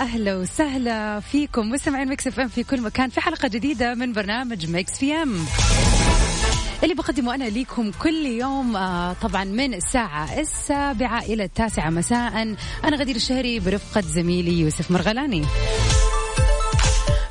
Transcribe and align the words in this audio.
أهلا 0.00 0.36
وسهلا 0.36 1.20
فيكم. 1.20 1.68
مستمعين 1.70 2.08
ميكس 2.08 2.26
إف 2.26 2.40
إم 2.40 2.48
في 2.48 2.64
كل 2.64 2.80
مكان 2.80 3.08
في 3.10 3.20
حلقة 3.20 3.48
جديدة 3.48 3.94
من 3.94 4.12
برنامج 4.12 4.70
ميكس 4.70 4.98
بي 4.98 5.12
إم. 5.14 5.44
اللي 6.82 6.94
بقدمه 6.94 7.34
أنا 7.34 7.44
ليكم 7.44 7.90
كل 7.90 8.26
يوم 8.26 8.76
آه، 8.76 9.12
طبعا 9.12 9.44
من 9.44 9.74
الساعة 9.74 10.40
السابعة 10.40 11.22
إلى 11.22 11.44
التاسعة 11.44 11.90
مساء. 11.90 12.54
أنا 12.84 12.96
غدير 12.96 13.16
الشهري 13.16 13.60
برفقة 13.60 14.00
زميلي 14.00 14.60
يوسف 14.60 14.90
مرغلاني. 14.90 15.44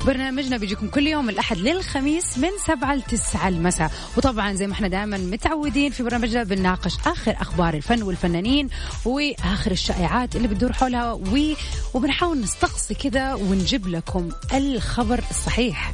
برنامجنا 0.06 0.56
بيجيكم 0.56 0.88
كل 0.88 1.06
يوم 1.06 1.28
الأحد 1.28 1.56
للخميس 1.58 2.38
من 2.38 2.48
سبعة 2.66 2.94
لتسعة 2.94 3.48
المساء. 3.48 3.90
وطبعا 4.16 4.52
زي 4.52 4.66
ما 4.66 4.72
إحنا 4.72 4.88
دائما 4.88 5.18
متعودين 5.18 5.92
في 5.92 6.02
برنامجنا 6.02 6.42
بنناقش 6.42 6.96
آخر 7.06 7.36
أخبار 7.40 7.74
الفن 7.74 8.02
والفنانين 8.02 8.68
وآخر 9.04 9.70
الشائعات 9.70 10.36
اللي 10.36 10.48
بتدور 10.48 10.72
حولها 10.72 11.12
و... 11.12 11.54
وبنحاول 11.94 12.40
نستقصي 12.40 12.94
كذا 12.94 13.34
ونجيب 13.34 13.88
لكم 13.88 14.28
الخبر 14.54 15.20
الصحيح. 15.30 15.92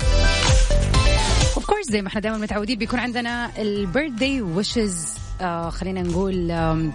of 1.56 1.66
course 1.66 1.86
زي 1.90 2.02
ما 2.02 2.08
إحنا 2.08 2.20
دائما 2.20 2.38
متعودين 2.38 2.78
بيكون 2.78 2.98
عندنا 2.98 3.50
ال 3.58 3.68
birthday 3.68 4.42
wishes 4.42 5.06
آه 5.40 5.70
خلينا 5.70 6.02
نقول 6.02 6.50
آم 6.50 6.92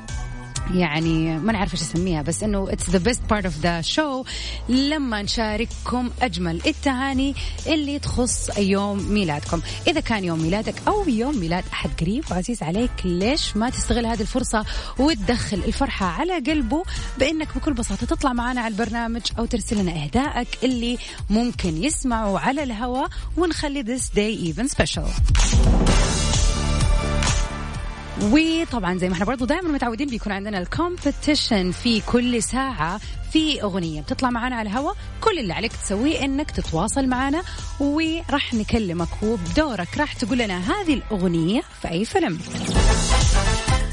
يعني 0.76 1.40
ما 1.40 1.54
نعرف 1.54 1.74
إيش 1.74 1.82
اسميها 1.82 2.22
بس 2.22 2.44
إنه 2.44 2.68
it's 2.70 2.90
the 2.90 2.98
best 2.98 3.22
part 3.30 3.46
of 3.46 3.58
the 3.58 3.82
show 3.82 4.24
لما 4.70 5.22
نشارككم 5.22 6.10
أجمل 6.22 6.62
التهاني 6.68 7.36
اللي 7.68 8.00
تخص 8.00 8.58
يوم 8.58 9.12
ميلادكم. 9.14 9.62
إذا 9.88 10.00
كان 10.00 10.24
يوم 10.24 10.42
ميلادك 10.42 10.76
أو 10.88 11.10
يوم 11.10 11.38
ميلاد 11.38 11.64
أحد 11.74 11.90
قريب 12.02 12.24
وعزيز 12.32 12.64
عليك 12.64 12.92
ليش 13.06 13.58
ما 13.58 13.70
تستغل 13.70 14.06
هذه 14.06 14.22
الفرصة 14.22 14.66
وتدخل 15.00 15.58
الفرحة 15.58 16.06
على 16.06 16.34
قلبه؟ 16.34 16.84
بإنك 17.20 17.48
بكل 17.56 17.74
بساطة 17.74 18.06
تطلع 18.06 18.34
معنا 18.34 18.62
على 18.62 18.72
البرنامج 18.72 19.22
أو 19.40 19.46
ترسل 19.46 19.78
لنا 19.78 20.04
اهدائك 20.04 20.48
اللي 20.64 20.98
ممكن 21.30 21.84
يسمعوا 21.84 22.40
على 22.40 22.64
الهواء 22.64 23.10
ونخلي 23.38 23.84
this 23.84 24.04
day 24.04 24.54
even 24.54 24.68
special. 24.68 25.08
وطبعا 28.22 28.98
زي 28.98 29.08
ما 29.10 29.14
إحنا 29.14 29.26
برضو 29.26 29.46
دائما 29.46 29.70
متعودين 29.70 30.08
بيكون 30.08 30.32
عندنا 30.32 30.64
الكومبetition 30.64 31.72
في 31.84 32.02
كل 32.12 32.44
ساعة 32.44 33.00
في 33.32 33.64
أغنية. 33.64 34.02
بتطلع 34.02 34.30
معنا 34.30 34.56
على 34.56 34.70
الهواء 34.70 34.96
كل 35.22 35.40
اللي 35.40 35.54
عليك 35.54 35.72
تسويه 35.74 36.26
إنك 36.26 36.52
تتواصل 36.52 37.08
معنا 37.08 37.42
وراح 37.80 38.54
نكلمك 38.54 39.24
وبدورك 39.24 39.98
راح 39.98 40.14
تقول 40.14 40.38
لنا 40.38 40.58
هذه 40.60 40.94
الأغنية 40.94 41.62
في 41.82 41.88
أي 41.90 42.06
فيلم. 42.06 42.40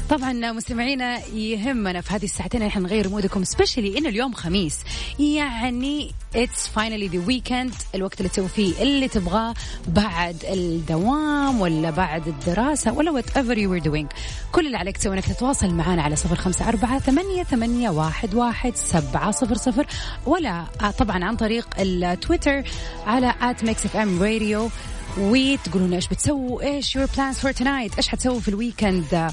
طبعا 0.09 0.51
مستمعينا 0.51 1.25
يهمنا 1.25 2.01
في 2.01 2.13
هذه 2.13 2.23
الساعتين 2.23 2.61
إحنا 2.61 2.81
نغير 2.81 3.09
مودكم 3.09 3.43
specially 3.43 3.97
إنه 3.97 4.09
اليوم 4.09 4.33
خميس. 4.33 4.79
يعني 5.19 6.11
it's 6.35 6.67
finally 6.67 7.07
the 7.07 7.27
weekend 7.27 7.73
الوقت 7.95 8.17
اللي 8.17 8.29
تسوي 8.29 8.47
فيه 8.47 8.81
اللي 8.81 9.07
تبغاه 9.07 9.53
بعد 9.87 10.45
الدوام 10.45 11.61
ولا 11.61 11.89
بعد 11.89 12.27
الدراسة 12.27 12.93
ولا 12.93 13.11
whatever 13.11 13.57
you 13.57 13.73
are 13.73 13.79
doing 13.79 14.07
كل 14.51 14.65
اللي 14.65 14.77
عليك 14.77 14.97
تسوي 14.97 15.15
إنك 15.15 15.25
تتواصل 15.25 15.73
معنا 15.73 16.01
على 16.01 16.15
صفر 16.15 16.35
خمسة 16.35 16.69
أربعة 16.69 16.99
ثمانية, 16.99 17.43
ثمانية 17.43 17.89
واحد, 17.89 18.35
واحد 18.35 18.75
سبعة 18.75 19.31
صفر 19.31 19.55
صفر 19.55 19.85
ولا 20.25 20.65
آه، 20.81 20.91
طبعا 20.91 21.23
عن 21.25 21.35
طريق 21.35 21.67
التويتر 21.79 22.63
على 23.07 23.33
at 23.41 23.63
ميكس 23.63 23.85
اف 23.85 23.97
ام 23.97 24.23
راديو 24.23 24.69
وتقولون 25.17 25.93
إيش 25.93 26.07
بتسووا 26.07 26.61
إيش 26.61 26.95
your 26.95 27.05
plans 27.15 27.37
for 27.37 27.51
tonight 27.51 27.95
إيش 27.95 28.07
حتسووا 28.07 28.39
في 28.39 28.47
ال 28.47 28.58
weekend 28.58 29.31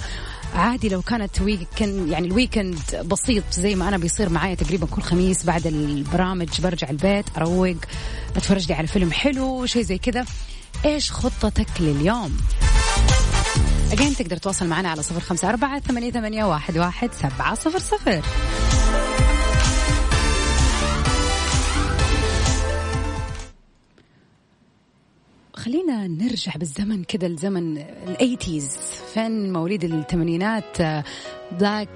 عادي 0.54 0.88
لو 0.88 1.02
كانت 1.02 1.40
weekend 1.40 2.08
يعني 2.08 2.26
ال 2.26 2.33
weekend 2.33 2.78
بسيط 3.04 3.44
زي 3.52 3.74
ما 3.74 3.88
أنا 3.88 3.98
بيصير 3.98 4.28
معايا 4.28 4.54
تقريبا 4.54 4.86
كل 4.86 5.02
خميس 5.02 5.44
بعد 5.44 5.66
البرامج 5.66 6.60
برجع 6.60 6.90
البيت 6.90 7.24
أروق 7.36 7.76
أتفرج 8.36 8.68
لي 8.68 8.74
على 8.74 8.86
فيلم 8.86 9.12
حلو 9.12 9.66
شيء 9.66 9.82
زي 9.82 9.98
كذا. 9.98 10.24
إيش 10.84 11.12
خطتك 11.12 11.68
لليوم؟ 11.80 12.36
again 13.92 14.16
تقدر 14.16 14.36
تواصل 14.36 14.66
معنا 14.66 14.88
على 14.88 15.02
صفر 15.02 15.20
خمسة 15.20 15.48
أربعة 15.48 15.80
ثمانية, 15.80 16.10
ثمانية 16.10 16.44
واحد, 16.44 16.78
واحد 16.78 17.10
سبعة 17.14 17.54
صفر 17.54 17.78
صفر. 17.78 18.22
خلينا 25.66 26.06
نرجع 26.06 26.52
بالزمن 26.56 27.04
كذا 27.04 27.28
لزمن 27.28 27.78
الأيتيز. 28.08 28.76
فين 29.14 29.52
مواليد 29.52 29.84
الثمانينات 29.84 30.78
بلاك 31.52 31.88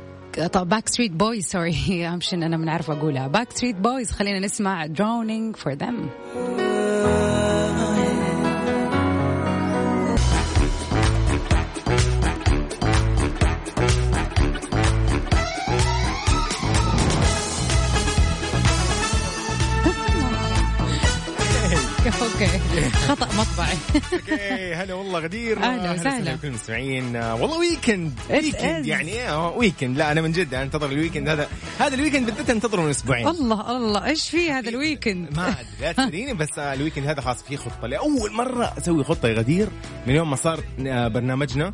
طب 0.52 0.68
باك 0.68 0.88
ستريت 0.88 1.12
بويز 1.12 1.46
سوري 1.46 2.08
امشي 2.08 2.36
أنا 2.36 2.56
من 2.56 2.68
عارفه 2.68 2.92
أقولها. 2.92 3.26
باك 3.26 3.50
ستريت 3.50 3.76
بويز 3.76 4.10
خلينا 4.10 4.38
نسمع 4.38 4.86
drowning 4.86 5.56
for 5.62 5.74
them. 5.74 5.94
خطأ 23.10 23.26
مطبعي. 23.26 23.76
okay 24.12 24.74
هلا 24.74 24.94
والله 24.94 25.18
غدير. 25.18 25.62
أهلا 25.62 25.92
وسهلا. 25.92 26.34
بكل 26.34 26.48
المستمعين. 26.48 27.16
والله 27.16 27.58
weekend 27.58 28.12
weekend. 28.30 28.86
يعني 28.86 29.12
إيه 29.12 29.48
weekend 29.48 29.98
لا 29.98 30.12
أنا 30.12 30.20
من 30.20 30.32
جد 30.32 30.54
أنتظر 30.54 30.90
ال 30.90 30.95
weekend 30.95 31.28
هذا. 31.28 31.48
هذا 31.78 31.94
ال 31.94 31.98
weekend 31.98 32.26
بالذات 32.26 32.50
أنتظره 32.50 32.82
من 32.82 32.90
أسبوعين. 32.90 33.28
الله 33.28 33.76
الله. 33.76 34.06
إيش 34.06 34.30
في 34.30 34.50
هذا 34.50 34.68
الويكند 34.68 35.36
ما 35.36 35.48
أدري 35.48 35.66
لا 35.80 35.92
تساليني 35.92 36.34
بس 36.34 36.58
آه، 36.58 36.74
ال 36.74 36.78
weekend 36.78 37.06
هذا 37.06 37.20
خلاص 37.20 37.42
في 37.42 37.56
خطة. 37.56 37.86
لأول 37.86 38.32
مرة 38.32 38.74
أسوي 38.78 39.04
خطة 39.04 39.28
يا 39.28 39.34
غدير. 39.34 39.68
من 40.06 40.14
يوم 40.14 40.30
ما 40.30 40.36
صار 40.36 40.60
آه، 40.86 41.08
برنامجنا 41.08 41.72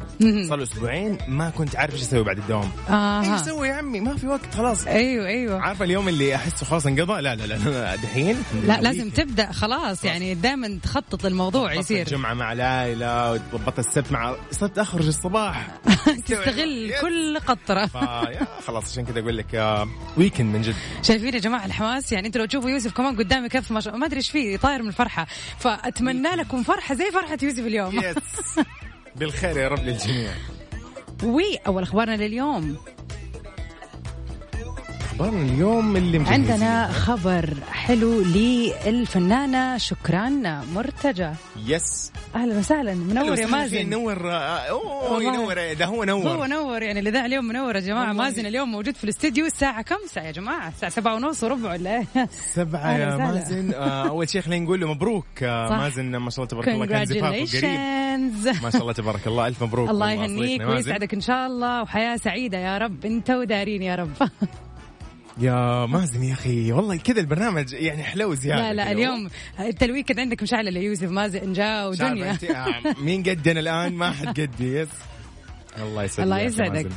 صار 0.48 0.62
أسبوعين 0.62 1.18
ما 1.28 1.50
كنت 1.50 1.76
عارف 1.76 1.94
إيش 1.94 2.02
أسوي 2.02 2.24
بعد 2.24 2.38
الدوام. 2.38 2.70
إيش 2.90 3.40
أسوي 3.42 3.68
يا 3.68 3.74
عمي؟ 3.74 4.00
ما 4.00 4.16
في 4.16 4.26
وقت 4.26 4.54
خلاص. 4.54 4.86
أيوه 4.86 5.26
أيوه. 5.26 5.60
عارفة 5.60 5.84
اليوم 5.84 6.08
اللي 6.08 6.34
أحسه 6.34 6.66
خلاص 6.66 6.86
انقضى؟ 6.86 7.20
لا 7.20 7.34
لا 7.34 7.46
لا, 7.46 7.54
لا 7.54 7.96
دحين 7.96 8.36
لا 8.66 8.80
لازم 8.80 9.10
تبدأ 9.10 9.52
خلاص. 9.52 10.04
يعني 10.04 10.34
دائما 10.34 10.78
تخطط 10.82 11.25
للموضوع 11.28 11.66
ضبطت 11.68 11.78
يصير. 11.78 12.06
الجمعة 12.06 12.34
مع 12.34 12.52
ليلى 12.52 13.40
وضبطت 13.52 13.78
السبت 13.78 14.12
مع 14.12 14.36
صرت 14.50 14.78
أخرج 14.78 15.06
الصباح. 15.06 15.66
تستغل. 16.26 16.92
كل 17.00 17.38
قطرة. 17.46 17.86
فيا 17.96 18.46
خلاص 18.66 18.92
عشان 18.92 19.04
كذا 19.04 19.20
أقول 19.20 19.36
لك 19.38 19.84
ويكند 20.16 20.54
من 20.56 20.62
جد. 20.62 20.74
شايفين 21.02 21.34
يا 21.34 21.38
جماعة 21.38 21.66
الحماس؟ 21.66 22.12
يعني 22.12 22.26
أنتوا 22.26 22.40
لو 22.40 22.46
تشوفوا 22.46 22.70
يوسف 22.70 22.92
كمان 22.92 23.16
قدامي 23.16 23.48
كيف 23.48 23.70
ما, 23.72 23.80
ما 23.94 24.06
أدري 24.06 24.16
إيش 24.16 24.30
فيه 24.30 24.56
طاير 24.56 24.82
من 24.82 24.88
الفرحة. 24.88 25.26
فأتمنى 25.58 26.28
لكم 26.28 26.62
فرحة 26.62 26.94
زي 26.94 27.10
فرحة 27.10 27.38
يوسف 27.42 27.58
اليوم. 27.66 28.00
يس 28.00 28.16
بالخير 29.16 29.56
يا 29.56 29.68
رب 29.68 29.78
للجميع. 29.84 30.30
واول 31.22 31.82
أخبارنا 31.82 32.16
لليوم. 32.16 32.76
اخبارنا 35.16 35.42
اليوم 35.42 35.96
اللي 35.96 36.18
مجهزين. 36.18 36.34
عندنا 36.50 36.92
خبر 36.92 37.54
حلو 37.70 38.20
للفنانة 38.20 39.78
شكران 39.78 40.62
مرتجى 40.74 41.30
يس 41.66 42.12
أهلا 42.34 42.58
وسهلا 42.58 42.94
منور 42.94 43.38
يا 43.38 43.46
مازن. 43.46 43.90
نور؟ 43.90 44.30
آه، 44.30 44.58
أوه. 44.58 45.22
ينور. 45.22 45.72
ده 45.72 45.84
هو 45.86 46.04
نور. 46.04 46.28
هو 46.28 46.44
نور 46.44 46.82
يعني 46.82 47.00
الاذاعه 47.00 47.26
اليوم 47.26 47.44
منور 47.44 47.74
يا 47.76 47.80
جماعة. 47.80 48.12
مازن 48.12 48.46
اليوم 48.46 48.72
موجود 48.72 48.94
في 48.94 49.04
الاستديو. 49.04 49.46
الساعة 49.46 49.82
كم؟ 49.82 49.96
ساعه 50.10 50.24
يا 50.24 50.30
جماعة؟ 50.30 50.68
الساعة 50.68 50.90
سبعة 50.92 51.14
ونص 51.14 51.44
وربع 51.44 51.72
ولا 51.72 51.96
إيه؟ 52.16 52.28
سبعة 52.54 52.92
يا. 52.98 53.16
مازن. 53.16 53.72
آه، 53.74 54.08
أول 54.08 54.28
شيء 54.28 54.40
خلينا 54.40 54.64
نقول 54.64 54.80
له 54.80 54.94
مبروك. 54.94 55.26
آه،. 55.42 55.68
مازن 55.76 56.16
ما 56.16 56.30
شاء 56.30 56.38
الله 56.44 56.48
تبارك 56.48 56.68
الله 56.68 56.86
كان 56.86 57.04
زفافه 57.04 57.58
قريب. 57.58 58.62
ما 58.62 58.70
شاء 58.70 58.82
الله 58.82 58.92
تبارك 58.92 59.26
الله. 59.26 59.46
ألف 59.46 59.62
مبروك. 59.62 59.90
الله 59.94 60.12
يهنيك. 60.12 60.60
ويسعدك 60.68 61.14
إن 61.14 61.20
شاء 61.20 61.46
الله. 61.46 61.82
وحياة 61.82 62.16
سعيدة 62.16 62.58
يا 62.58 62.78
رب. 62.78 63.04
انت 63.06 63.30
ودارين 63.30 63.82
يا 63.82 63.94
رب. 63.94 64.10
يا 65.38 65.86
مازن 65.86 66.22
يا 66.22 66.32
أخي 66.32 66.72
والله 66.72 66.96
كذا 66.96 67.20
البرنامج 67.20 67.72
يعني 67.72 68.02
حلو 68.02 68.34
زيادة 68.34 68.62
لا 68.62 68.74
لا. 68.74 68.92
اليوم 68.92 69.28
انت 69.60 69.82
الويكند 69.82 70.20
عندك 70.20 70.42
مشعل 70.42 70.72
ليوسف 70.72 71.10
مازن 71.10 71.52
جاء 71.52 71.90
ودنيا. 71.90 72.38
آه، 72.50 72.94
مين 72.98 73.22
قدنا 73.22 73.60
الآن؟ 73.60 73.92
ما 73.92 74.10
حد 74.10 74.40
قدي 74.40 74.76
يس. 74.76 74.88
الله 75.82 76.02
يسعدك 76.02 76.22
الله 76.24 76.38
يسعدك. 76.40 76.88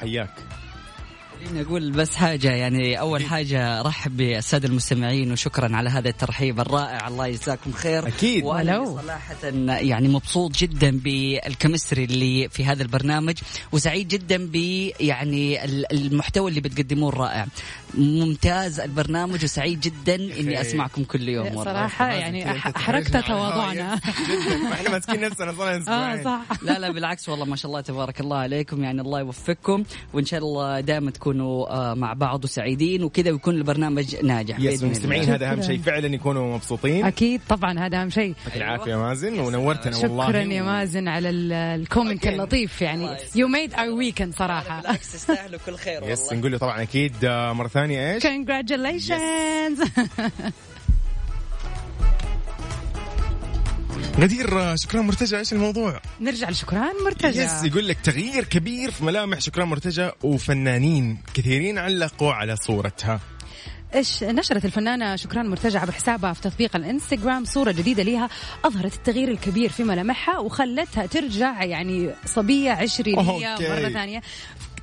حياك. 0.00 0.34
خليني 1.44 1.62
أقول 1.62 1.90
بس 1.90 2.16
حاجة 2.16 2.50
يعني 2.50 3.00
أول 3.00 3.22
حاجة 3.24 3.82
رحب 3.82 4.16
بالسادة 4.16 4.68
المستمعين 4.68 5.32
وشكرا 5.32 5.76
على 5.76 5.90
هذا 5.90 6.08
الترحيب 6.08 6.60
الرائع. 6.60 7.08
الله 7.08 7.26
يجزاكم 7.26 7.72
خير. 7.72 8.06
أكيد. 8.08 8.44
وأنا 8.44 8.78
ولو. 8.78 8.96
صراحة 9.02 9.36
يعني 9.80 10.08
مبسوط 10.08 10.56
جدا 10.56 10.90
بالكمستري 10.98 12.04
اللي 12.04 12.48
في 12.48 12.64
هذا 12.64 12.82
البرنامج 12.82 13.38
وسعيد 13.72 14.08
جدا 14.08 14.46
ب 14.46 14.54
يعني 15.00 15.64
ال- 15.64 15.92
المحتوى 15.92 16.50
اللي 16.50 16.60
بتقدموه 16.60 17.08
الرائع. 17.08 17.46
ممتاز 17.94 18.80
البرنامج 18.80 19.44
وسعيد 19.44 19.80
جدا 19.80 20.14
إني 20.14 20.60
أسمعكم 20.60 21.04
كل 21.04 21.28
يوم. 21.28 21.46
والله 21.46 21.64
صراحة 21.64 22.12
يعني 22.12 22.50
أحرقت 22.50 23.16
تواضعنا. 23.16 24.00
جدا. 24.30 24.72
إحنا 24.72 24.90
ماسكين 24.90 25.20
نفسنا 25.20 25.52
صار 25.52 25.82
آه 25.88 26.22
صح. 26.22 26.40
لا 26.62 26.78
لا 26.78 26.90
بالعكس 26.92 27.28
والله 27.28 27.44
ما 27.44 27.56
شاء 27.56 27.68
الله 27.70 27.80
تبارك 27.80 28.20
الله 28.20 28.36
عليكم. 28.36 28.84
يعني 28.84 29.00
الله 29.00 29.20
يوفقكم 29.20 29.84
وإن 30.12 30.24
شاء 30.24 30.40
الله 30.40 30.80
دائما 30.80 31.10
تكونوا 31.10 31.29
آه، 31.40 31.94
مع 31.94 32.12
بعض 32.12 32.44
وسعيدين 32.44 33.04
وكذا 33.04 33.30
ويكون 33.30 33.54
البرنامج 33.54 34.16
ناجح 34.24 34.60
يس 34.60 34.82
المستمعين. 34.82 35.24
هذا 35.30 35.52
أهم 35.52 35.62
شيء. 35.62 35.78
فعلا 35.78 36.06
يكونوا 36.06 36.54
مبسوطين. 36.54 37.04
أكيد 37.04 37.40
طبعا 37.48 37.78
هذا 37.78 38.00
أهم 38.02 38.10
شيء. 38.10 38.34
يعطيك 38.46 38.56
العافية 38.56 38.90
يا 38.92 38.96
مازن 38.96 39.38
ونورتنا 39.40 39.96
والله. 39.96 40.26
شكرا 40.28 40.40
يا 40.42 40.62
مازن 40.62 41.08
على 41.08 41.30
ال- 41.30 41.52
comment 41.52 42.26
اللطيف 42.26 42.82
يعني. 42.82 43.16
you 43.36 43.48
made 43.48 43.74
our 43.74 43.88
weekend 43.88 44.34
صراحة. 44.34 44.80
بالعكس 44.82 45.12
تستاهلوا 45.12 45.60
كل 45.66 45.74
خير 45.76 46.02
yes 46.08 46.20
والله. 46.20 46.38
نقول 46.38 46.52
له 46.52 46.58
طبعا 46.58 46.82
أكيد 46.82 47.14
آه، 47.24 47.52
مرة 47.52 47.68
ثانية 47.68 48.14
إيش؟ 48.14 48.22
congratulations. 48.26 49.88
غدير 54.18 54.60
آه، 54.60 54.76
شكران 54.76 55.02
مرتجى 55.02 55.38
إيش 55.38 55.52
الموضوع؟ 55.52 56.00
نرجع 56.20 56.50
لشكران 56.50 56.92
مرتجى 57.04 57.40
يس 57.40 57.64
يقول 57.64 57.88
لك 57.88 57.98
تغيير 58.00 58.44
كبير 58.44 58.90
في 58.90 59.04
ملامح 59.04 59.40
شكران 59.40 59.68
مرتجى 59.68 60.10
وفنانين 60.22 61.18
كثيرين 61.34 61.78
علقوا 61.78 62.32
على 62.32 62.56
صورتها 62.56 63.20
إيش 63.94 64.22
نشرت 64.24 64.64
الفنانة 64.64 65.16
شكران 65.16 65.46
مرتجى 65.46 65.78
عبر 65.78 65.92
حسابها 65.92 66.32
في 66.32 66.40
تطبيق 66.40 66.76
الإنستغرام 66.76 67.44
صورة 67.44 67.72
جديدة 67.72 68.02
ليها 68.02 68.28
أظهرت 68.64 68.94
التغيير 68.94 69.28
الكبير 69.28 69.70
في 69.70 69.84
ملامحها 69.84 70.38
وخلتها 70.38 71.06
ترجع 71.06 71.64
يعني 71.64 72.10
صبية 72.26 72.70
عشرينية. 72.70 73.56
مرة 73.60 73.88
ثانية 73.88 74.20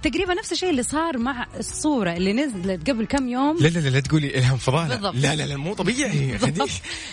تقريبا 0.03 0.33
نفس 0.33 0.51
الشيء 0.51 0.69
اللي 0.69 0.83
صار 0.83 1.17
مع 1.17 1.47
الصورة 1.59 2.11
اللي 2.13 2.33
نزلت 2.33 2.89
قبل 2.89 3.05
كم 3.05 3.27
يوم 3.29 3.57
لا 3.59 3.67
لا 3.67 3.79
لا, 3.79 3.89
لا 3.89 3.99
تقولي 3.99 4.37
الهام 4.37 4.57
فضاله 4.57 4.87
بالضبط. 4.95 5.15
لا 5.15 5.35
لا 5.35 5.43
لا 5.43 5.57
مو 5.57 5.73
طبيعي 5.73 6.37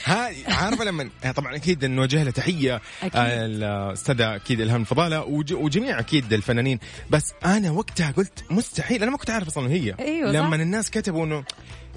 ها 0.04 0.30
عارفة 0.48 0.84
لما 0.84 1.08
طبعا 1.36 1.56
أكيد 1.56 1.84
نوجه 1.84 2.22
له 2.24 2.30
تحية. 2.30 2.74
آه، 2.74 3.46
الأستاذة 3.46 4.34
أكيد 4.36 4.60
الهام 4.60 4.84
فضاله 4.84 5.22
وج- 5.24 5.52
وجميع 5.52 5.98
أكيد 5.98 6.32
الفنانين 6.32 6.78
بس 7.10 7.32
أنا 7.44 7.70
وقتها 7.70 8.10
قلت 8.10 8.44
مستحيل 8.50 9.02
أنا 9.02 9.10
ما 9.10 9.16
كنت 9.16 9.30
عارف 9.30 9.46
أصلا 9.46 9.70
هي 9.70 9.94
أيوة، 10.00 10.32
صح. 10.32 10.38
لما 10.38 10.56
الناس 10.56 10.90
كتبوا 10.90 11.24
إنه 11.24 11.44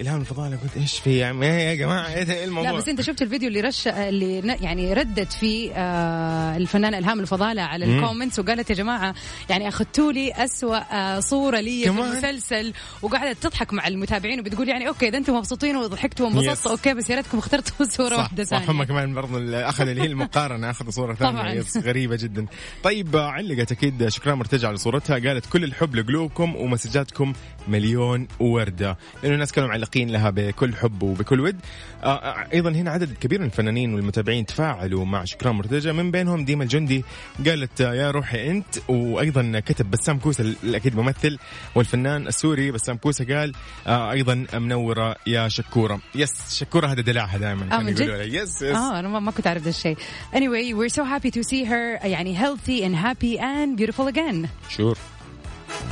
إلهام 0.01 0.21
الفضاله 0.21 0.55
قلت 0.57 0.77
إيش 0.77 0.99
في؟ 0.99 1.09
إيه 1.09 1.69
يا 1.69 1.75
جماعة 1.75 2.07
إيه 2.07 2.31
إيه 2.31 2.45
الموضوع؟ 2.45 2.71
لا 2.71 2.77
بس 2.77 2.87
أنت 2.87 3.01
شفت 3.01 3.21
الفيديو 3.21 3.47
اللي 3.47 3.61
رش 3.61 3.87
اللي 3.87 4.37
يعني 4.61 4.93
ردت 4.93 5.33
فيه 5.33 5.71
آه 5.75 6.57
الفنانه 6.57 6.97
إلهام 6.97 7.19
الفضاله 7.19 7.61
على. 7.61 7.85
ال 7.85 7.91
comments 7.91 8.39
وقالت 8.39 8.69
يا 8.69 8.75
جماعة 8.75 9.15
يعني 9.49 9.67
أخذتوا 9.67 10.11
لي 10.11 10.31
اسوء 10.33 10.77
آه 10.91 11.19
صورة 11.19 11.59
لي 11.59 11.83
في؟ 11.83 11.89
المسلسل. 11.89 12.73
وقعدت 13.01 13.43
تضحك 13.43 13.73
مع 13.73 13.87
المتابعين 13.87 14.39
وبتقول 14.39 14.69
يعني 14.69 14.87
okay 14.87 15.07
إذا 15.07 15.17
أنتم 15.17 15.33
مبسوطين 15.35 15.75
وضحكتوا. 15.75 16.25
وانبسطتوا 16.25 16.71
okay 16.71 16.93
بس 16.93 17.09
يا 17.09 17.15
ريتكم 17.15 17.37
اخترتوا 17.37 17.85
صورة 17.97 18.09
صح. 18.09 18.17
واحدة 18.17 18.43
صح 18.43 18.57
هم 18.57 18.65
ثانية. 18.65 18.83
كمان 18.83 19.17
اللي 19.35 19.69
أخذ 19.69 19.87
اللي 19.87 20.01
هي 20.01 20.05
المقارنة 20.05 20.69
أخذ 20.69 20.89
صورة 20.89 21.13
ثانية. 21.13 21.63
غريبة 21.77 22.15
جدا. 22.15 22.45
طيب 22.83 23.15
علقت 23.15 23.71
أكيد 23.71 24.07
شكران 24.07 24.35
مرتجى 24.35 24.67
على 24.67 24.77
صورتها 24.77 25.19
قالت 25.19 25.45
كل 25.45 25.63
الحب 25.63 25.95
لقلوبكم 25.95 26.55
ومسجاتكم 26.55 27.33
مليون 27.67 28.27
وردة. 28.39 28.97
لأنه 29.23 29.33
الناس 29.33 29.51
كانوا 29.51 29.69
معلقين 29.69 29.86
لها 29.95 30.29
بكل 30.29 30.75
حب 30.75 31.03
وبكل 31.03 31.39
ود. 31.39 31.55
آه، 32.03 32.07
آه، 32.07 32.47
أيضا 32.53 32.69
هنا 32.69 32.91
عدد 32.91 33.13
كبير 33.21 33.39
من 33.39 33.45
الفنانين 33.45 33.93
والمتابعين 33.93 34.45
تفاعلوا 34.45 35.05
مع 35.05 35.23
شكران 35.23 35.51
مرتجى 35.51 35.91
من 35.91 36.11
بينهم 36.11 36.45
ديما 36.45 36.63
الجندي 36.63 37.03
قالت 37.45 37.81
آه، 37.81 37.93
يا 37.93 38.11
روحي 38.11 38.49
أنت. 38.51 38.65
وأيضا 38.87 39.59
كتب 39.59 39.91
بسام 39.91 40.19
كوسة 40.19 40.55
الأكيد 40.63 40.95
ممثل 40.95 41.37
والفنان 41.75 42.27
السوري. 42.27 42.71
بسام 42.71 42.97
كوسة 42.97 43.25
قال 43.25 43.53
أيضا 43.87 44.45
منورة 44.53 45.15
يا 45.27 45.47
شكورة. 45.47 45.99
yes 46.15 46.53
شكورة 46.59 46.87
هذا 46.87 47.01
دلعها 47.01 47.37
دائما. 47.37 47.65
آه، 47.65 47.77
كانوا 47.77 47.91
يقولوا. 47.91 48.23
yes 48.23 48.61
yes 48.61 48.63
آه 48.63 48.99
أنا 48.99 49.19
ما 49.19 49.31
كنت 49.31 49.47
أعرف 49.47 49.63
ذا 49.63 49.69
الشيء. 49.69 49.97
Anyway 50.33 50.73
we're 50.73 50.93
so 50.93 51.03
happy 51.03 51.31
to 51.31 51.43
see 51.43 51.63
her 51.65 52.05
يعني 52.05 52.37
healthy 52.37 52.81
and 52.83 52.95
happy 52.95 53.39
and 53.39 53.77
beautiful 53.81 54.07
again. 54.13 54.47
شو 54.69 54.97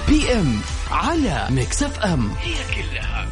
بي 0.07 0.33
ام 0.33 0.59
على 0.91 1.47
ميكس 1.49 1.83
اف 1.83 1.99
ام 1.99 2.29
هي 2.29 2.53
كلها 2.75 3.27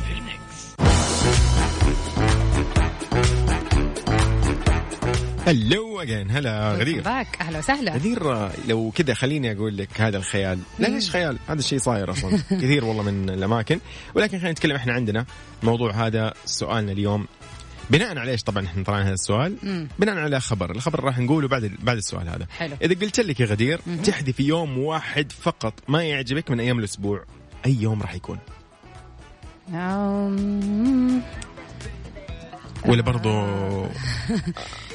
hello 5.48 6.02
again 6.02 6.32
هلا 6.32 6.72
غدير 6.74 7.02
back 7.02 7.38
أهلا 7.42 7.60
وسهلا. 7.60 7.94
غدير 7.94 8.50
لو 8.68 8.92
كذا 8.96 9.14
خليني 9.14 9.52
أقول 9.52 9.78
لك 9.78 10.02
هذا 10.02 10.18
الخيال. 10.18 10.60
لا 10.80 10.88
ليش 10.88 11.10
خيال؟ 11.10 11.38
هذا 11.48 11.60
الشيء 11.60 11.80
صاير 11.80 12.12
أصلا. 12.12 12.38
كثير 12.62 12.86
والله 12.86 13.04
من 13.04 13.30
الأماكن. 13.30 13.80
ولكن 14.16 14.38
خلينا 14.38 14.52
نتكلم 14.52 14.76
إحنا 14.76 14.94
عندنا 14.94 15.26
الموضوع 15.62 15.92
هذا 15.92 16.34
سؤالنا 16.46 16.92
اليوم. 16.92 17.28
بناء 17.90 18.18
على 18.18 18.32
إيش؟ 18.32 18.44
طبعا 18.44 18.66
إحنا 18.66 18.84
طلعنا 18.84 19.06
هذا 19.06 19.14
السؤال. 19.14 19.58
مم. 19.64 19.88
بناء 20.00 20.18
على 20.18 20.40
خبر. 20.40 20.72
الخبر 20.72 21.04
راح 21.04 21.20
نقوله 21.20 21.48
بعد 21.48 21.72
بعد 21.84 21.98
السؤال 21.98 22.30
هذا. 22.30 22.48
حلو. 22.58 22.76
إذا 22.82 23.06
قلت 23.06 23.20
لك 23.20 23.40
يا 23.40 23.46
غدير 23.46 23.80
تحذفي 24.04 24.44
يوم 24.44 24.78
واحد 24.78 25.32
فقط 25.32 25.74
ما 25.88 26.04
يعجبك 26.04 26.52
من 26.52 26.60
أيام 26.60 26.80
الأسبوع. 26.80 27.24
أي 27.66 27.78
يوم 27.82 28.02
راح 28.02 28.16
يكون؟ 28.16 28.40
أم، 29.74 31.22
ولا 32.86 33.02
برضو 33.02 33.30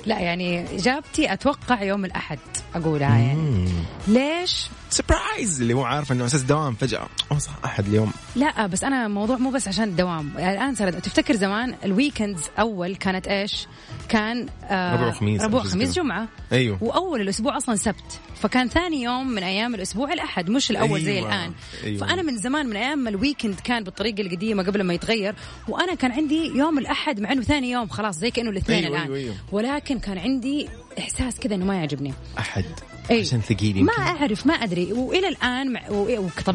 لا 0.06 0.20
يعني 0.20 0.76
إجابتي 0.76 1.32
أتوقع 1.32 1.82
يوم 1.82 2.04
الأحد 2.04 2.38
أقولها 2.74 3.18
يعني. 3.18 3.68
ليش؟ 4.08 4.66
سربرايز 4.90 5.60
اللي 5.60 5.74
هو 5.74 5.84
عارف 5.84 6.12
إنه 6.12 6.26
أساس 6.26 6.42
دوام 6.42 6.74
فجأة. 6.74 7.06
أوه 7.30 7.38
صح 7.38 7.52
أحد 7.64 7.86
اليوم. 7.86 8.12
لا 8.36 8.66
بس 8.66 8.84
أنا 8.84 9.06
الموضوع 9.06 9.36
مو 9.36 9.50
بس 9.50 9.69
عشان 9.69 9.84
الدوام 9.84 10.32
يعني 10.38 10.58
الآن 10.58 10.75
صار 10.75 10.90
تفتكر 10.90 11.34
زمان 11.36 11.75
ال 11.84 11.91
weekends 11.91 12.42
أول 12.58 12.96
كانت 12.96 13.26
إيش؟ 13.28 13.66
كان 14.08 14.46
آه 14.64 14.94
ربوع 14.94 15.08
وخميس 15.08 15.40
أو 15.40 15.46
ربوع 15.46 15.62
شيء 15.62 15.70
خميس 15.70 15.94
كذا. 15.94 16.02
جمعة 16.02 16.28
أيوه 16.52 16.78
وأول 16.84 17.20
الأسبوع 17.20 17.56
أصلا 17.56 17.76
سبت 17.76 18.20
فكان 18.34 18.69
ثاني 18.69 19.02
يوم 19.02 19.28
من 19.28 19.42
أيام 19.42 19.75
الأسبوع 19.75 20.12
الأحد 20.12 20.50
مش 20.50 20.70
الأول 20.70 21.00
زي 21.00 21.19
أيوة. 21.19 21.28
الآن 21.28 21.52
أيوة. 21.84 22.06
فأنا 22.06 22.22
من 22.22 22.36
زمان 22.36 22.66
من 22.66 22.76
أيام 22.76 22.99
ما 22.99 23.11
ال 23.11 23.17
weekend 23.17 23.61
كان 23.64 23.85
بالطريقة 23.85 24.20
القديمة 24.20 24.62
قبل 24.62 24.82
ما 24.82 24.94
يتغير 24.94 25.35
وأنا 25.68 25.94
كان 25.94 26.12
عندي 26.12 26.47
يوم 26.56 26.78
الأحد 26.78 27.20
مع 27.20 27.32
إنه 27.32 27.42
ثاني 27.42 27.70
يوم 27.70 27.88
خلاص 27.88 28.16
زي 28.18 28.30
كأنه 28.30 28.50
الاثنين 28.50 28.85
أيوة، 28.85 28.97
الآن 28.97 29.02
أيوة، 29.12 29.16
أيوة. 29.16 29.35
ولكن 29.52 29.99
كان 29.99 30.18
عندي 30.18 30.68
إحساس 30.99 31.38
كذا 31.40 31.55
إنه 31.55 31.64
ما 31.64 31.75
يعجبني. 31.75 32.14
أحد. 32.38 32.64
أي. 33.11 33.21
عشان 33.21 33.40
ثقيل 33.40 33.85
ما 33.85 33.93
أعرف 33.93 34.47
ما 34.47 34.55
أدري. 34.55 34.93
وإلى 34.93 35.28
الآن 35.28 35.73
مع 35.73 35.81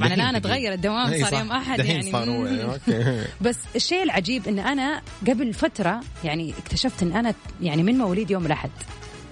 دحين 0.08 0.22
الآن. 0.22 0.42
تغير 0.42 0.74
الدوام 0.74 1.24
صار. 1.24 1.40
يوم 1.40 1.52
أحد 1.52 1.86
يعني. 1.86 2.12
صار 2.12 2.30
أوكي. 2.74 3.24
بس 3.42 3.58
الشيء 3.76 4.04
العجيب 4.04 4.48
إن 4.48 4.60
أنا 4.60 5.02
قبل 5.28 5.54
فترة 5.54 6.00
يعني 6.24 6.54
اكتشفت 6.58 7.04
إن 7.04 7.12
أنا 7.12 7.34
يعني 7.62 7.84
من 7.84 7.98
مواليد 7.98 8.32
يوم 8.32 8.46
الأحد. 8.46 8.70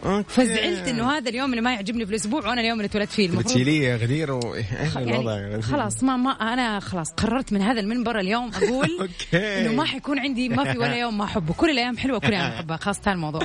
أوكي. 0.06 0.30
فزعلت 0.30 0.88
إنه 0.88 1.12
هذا 1.12 1.30
اليوم 1.30 1.50
اللي 1.50 1.62
ما 1.62 1.74
يعجبني 1.74 2.06
في 2.06 2.12
الأسبوع 2.12 2.50
وأنا 2.50 2.62
اليوم 2.62 2.78
اللي 2.80 2.86
اتولدت 2.86 3.12
فيه 3.12 3.26
المفروض 3.26 3.46
بتشيليه 3.46 3.88
يا 3.88 3.96
غدير 3.96 4.32
و... 4.32 4.56
يعني 4.96 5.18
غدير؟ 5.18 5.62
خلاص 5.62 6.04
ما 6.04 6.18
ما 6.18 6.32
أنا 6.32 6.80
خلاص 6.80 7.12
قررت 7.12 7.54
من 7.54 7.62
هذا 7.62 7.80
المنبر 7.80 8.20
اليوم 8.20 8.52
أقول 8.54 8.98
أوكي. 9.02 9.62
إنه 9.62 9.74
ما 9.74 9.86
حيكون 9.86 10.20
عندي 10.20 10.50
ما 10.50 10.72
في 10.72 10.78
ولا 10.78 10.96
يوم 10.96 11.18
ما 11.18 11.24
أحبه 11.24 11.54
كل 11.54 11.70
الأيام 11.70 11.98
حلوة 11.98 12.20
كل 12.20 12.28
الأيام 12.28 12.52
أحبها 12.52 12.78
خلاص 12.78 12.98
انتهى 12.98 13.14
الموضوع 13.14 13.42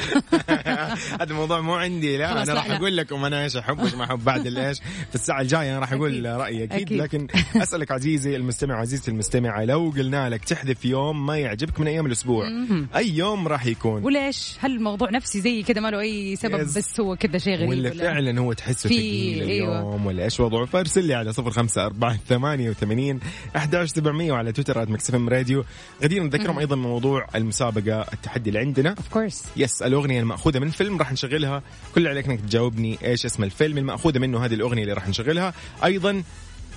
هذا 1.20 1.30
الموضوع 1.30 1.60
مو 1.60 1.74
عندي 1.74 2.16
لا 2.16 2.42
أنا 2.42 2.54
راح. 2.54 2.70
أقول 2.70 2.96
لكم 2.96 3.24
أنا 3.24 3.44
إيش 3.44 3.56
أحب 3.56 3.78
وإيش 3.78 3.94
ما 3.94 4.04
أحب 4.04 4.24
بعد 4.24 4.46
الايش 4.46 4.78
في 5.08 5.14
الساعة 5.14 5.40
الجاية 5.40 5.70
أنا 5.70 5.78
راح 5.78 5.92
أقول 5.92 6.10
أكيد. 6.10 6.26
رأيي 6.26 6.64
أكيد, 6.64 6.82
أكيد. 6.82 6.98
لكن 6.98 7.26
أسألك 7.56 7.90
عزيزي 7.90 8.36
المستمع 8.36 8.80
عزيزتي 8.80 9.10
المستمعة 9.10 9.64
لو 9.64 9.92
قلنا 9.96 10.30
لك 10.30 10.44
تحذف 10.44 10.84
يوم 10.84 11.26
ما 11.26 11.38
يعجبك 11.38 11.80
من 11.80 11.86
أيام 11.86 12.06
الأسبوع 12.06 12.48
أي 12.96 13.16
يوم 13.16 13.48
راح 13.48 13.66
يكون 13.66 14.04
وليش 14.04 14.56
هل 14.60 14.72
الموضوع 14.72 15.10
نفسي 15.10 15.40
زي 15.40 15.62
كذا 15.62 15.80
ما 15.80 15.90
له 15.90 16.00
أي 16.00 16.36
سبب. 16.48 16.60
بس 16.78 17.00
هو 17.00 17.16
كذا 17.16 17.38
شيء 17.38 17.56
غريب 17.56 17.68
ولا 17.68 17.90
فعلا 17.90 18.40
هو 18.40 18.52
تحسه 18.52 18.88
في- 18.88 19.42
أيوة. 19.42 19.78
اليوم 19.80 20.06
ولا 20.06 20.24
إيش؟ 20.24 20.40
وضعه. 20.40 20.64
فارسل 20.64 21.04
لي 21.04 21.14
على 21.14 21.32
صفر 21.32 21.50
خمسة 21.50 21.86
أربعة 21.86 22.18
ثمانية 22.28 22.70
وثمانين 22.70 23.20
أحداش 23.56 23.90
سبعمية 23.90 24.32
وعلى 24.32 24.52
تويتر 24.52 24.82
at 24.82 24.90
Mix 24.90 25.13
FM 25.13 25.28
Radio. 25.28 25.64
غدير 26.02 26.22
نذكرهم 26.22 26.58
أيضا 26.58 26.76
موضوع 26.76 27.26
المسابقة 27.34 28.00
التحدي 28.12 28.48
اللي 28.48 28.60
عندنا. 28.60 28.90
of 28.90 29.08
course 29.08 29.44
yes 29.56 29.82
الأغنية 29.82 30.20
المأخوذة 30.20 30.58
من 30.58 30.70
فيلم 30.70 30.98
راح 30.98 31.12
نشغلها. 31.12 31.62
كل 31.94 31.98
اللي 32.00 32.08
عليك 32.08 32.26
إنك 32.26 32.40
تجاوبني 32.40 32.98
إيش 33.04 33.24
اسم 33.26 33.44
الفيلم 33.44 33.78
المأخوذة 33.78 34.18
منه 34.18 34.44
هذه 34.44 34.54
الأغنية 34.54 34.82
اللي 34.82 34.92
راح 34.94 35.08
نشغلها. 35.08 35.54
أيضا 35.84 36.22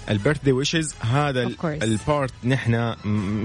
ال 0.10 0.14
birthday 0.14 0.52
wishes 0.52 0.96
هذا. 1.00 1.52
ال 1.64 1.78
part 1.78 2.34
نحن 2.44 2.96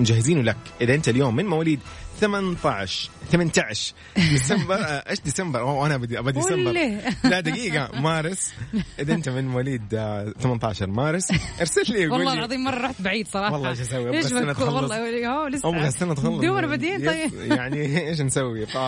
مجهزينه 0.00 0.42
لك. 0.42 0.56
إذا 0.80 0.94
أنت 0.94 1.08
اليوم 1.08 1.36
من 1.36 1.46
مواليد 1.46 1.80
18 2.20 3.10
18 3.32 3.94
ديسمبر. 4.16 4.74
آه، 4.84 5.10
إيش 5.10 5.20
ديسمبر؟ 5.20 5.60
أوه 5.60 5.86
أنا 5.86 5.96
بدي 5.96 6.18
ابى 6.18 6.32
ديسمبر؟ 6.32 6.72
لا 7.30 7.40
دقيقة. 7.40 8.00
مارس. 8.00 8.52
إذا 8.98 9.14
أنت 9.14 9.28
من 9.28 9.48
مواليد 9.48 9.94
آه، 9.94 10.32
18 10.40 10.86
مارس. 10.86 11.28
ارسل 11.60 11.82
لي 11.92 12.06
والله 12.06 12.32
العظيم 12.32 12.64
مرة 12.64 12.78
رحت 12.86 13.02
بعيد 13.02 13.28
صراحة. 13.28 13.52
والله 13.52 13.70
إيش 13.70 13.80
السنة 13.80 14.52
بك- 14.52 14.56
تخلص. 14.56 14.72
والله 14.74 15.48
لسه. 15.48 15.68
أبغى 15.68 15.88
السنة 15.88 16.14
تخلص. 16.14 16.40
دوبنا 16.40 16.66
بادين 16.66 17.00
yes، 17.00 17.06
طيب. 17.08 17.32
يعني 17.58 18.08
إيش 18.08 18.20
نسوي؟ 18.20 18.66
ف 18.66 18.78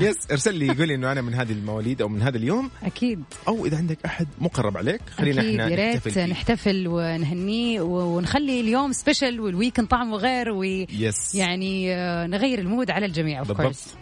yes 0.00 0.16
ارسل 0.30 0.54
لي 0.54 0.68
قول 0.74 0.88
لي 0.88 0.94
إنه 0.94 1.12
أنا 1.12 1.20
من 1.22 1.34
هذه 1.34 1.52
المواليد 1.52 2.02
أو 2.02 2.08
من 2.08 2.22
هذا 2.22 2.36
اليوم. 2.36 2.70
أكيد. 2.84 3.22
أو 3.48 3.66
إذا 3.66 3.76
عندك 3.76 3.98
أحد 4.06 4.26
مقرب 4.38 4.76
عليك 4.76 5.00
خلينا 5.18 5.40
إحنا 5.40 5.68
يا 5.68 5.76
ريت 5.76 5.94
نحتفل 5.96 6.10
فيه. 6.10 6.24
نحتفل 6.26 6.84
ونهنيه 6.88 7.80
ونخلي 7.80 8.60
اليوم 8.60 8.92
special 8.92 9.40
وال 9.40 9.50
weekend 9.50 9.86
طعمه 9.86 10.16
غير 10.16 10.50
ويعني 10.50 11.94
آه، 11.94 12.26
نغير 12.26 12.58
ال 12.58 12.61
mood. 12.61 12.75
على 12.90 13.06
الجميع 13.06 13.38
of. 13.38 13.52
course 13.52 13.94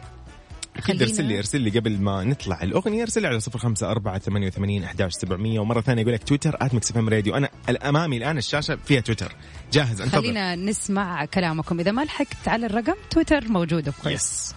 أكيد 0.76 1.02
ارسل 1.02 1.24
لي 1.24 1.38
ارسل 1.38 1.60
لي 1.60 1.70
قبل 1.70 2.00
ما 2.00 2.24
نطلع 2.24 2.62
الأغنية 2.62 3.02
ارسل 3.02 3.22
لي 3.22 3.28
على 3.28 3.40
05 3.40 4.18
88 4.18 4.84
11 4.84 5.18
700 5.18 5.58
ومرة 5.58 5.80
ثانية 5.80 6.02
يقول 6.02 6.14
لك 6.14 6.24
تويتر 6.24 6.58
@Mix 6.72 6.90
FM 6.90 7.08
Radio. 7.08 7.36
أنا 7.36 7.48
أمامي 7.88 8.16
الآن 8.16 8.38
الشاشة 8.38 8.76
فيها 8.76 9.00
تويتر. 9.00 9.36
جاهز 9.72 10.00
انتظر. 10.00 10.18
خلينا 10.18 10.54
نسمع 10.54 11.24
كلامكم. 11.24 11.80
إذا 11.80 11.92
ما 11.92 12.04
لحقت 12.04 12.48
على 12.48 12.66
الرقم 12.66 12.94
تويتر 13.10 13.48
موجود 13.48 13.86
of 13.86 14.06
yes 14.06 14.54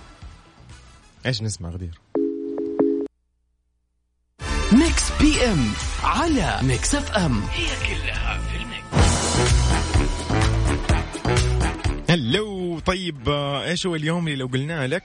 إيش 1.25 1.41
نسمع 1.41 1.69
غدير؟ 1.69 2.00
Mix 4.74 5.22
PM 5.22 5.72
على 6.03 6.59
Mix 6.63 6.96
FM. 6.96 7.41
Hello 12.10 12.57
طيب 12.86 13.29
آه، 13.29 13.63
إيش 13.63 13.88
هو 13.88 13.96
اليوم 13.96 14.27
اللي 14.27 14.39
لو 14.39 14.48
قلنا 14.48 14.88
لك 14.88 15.03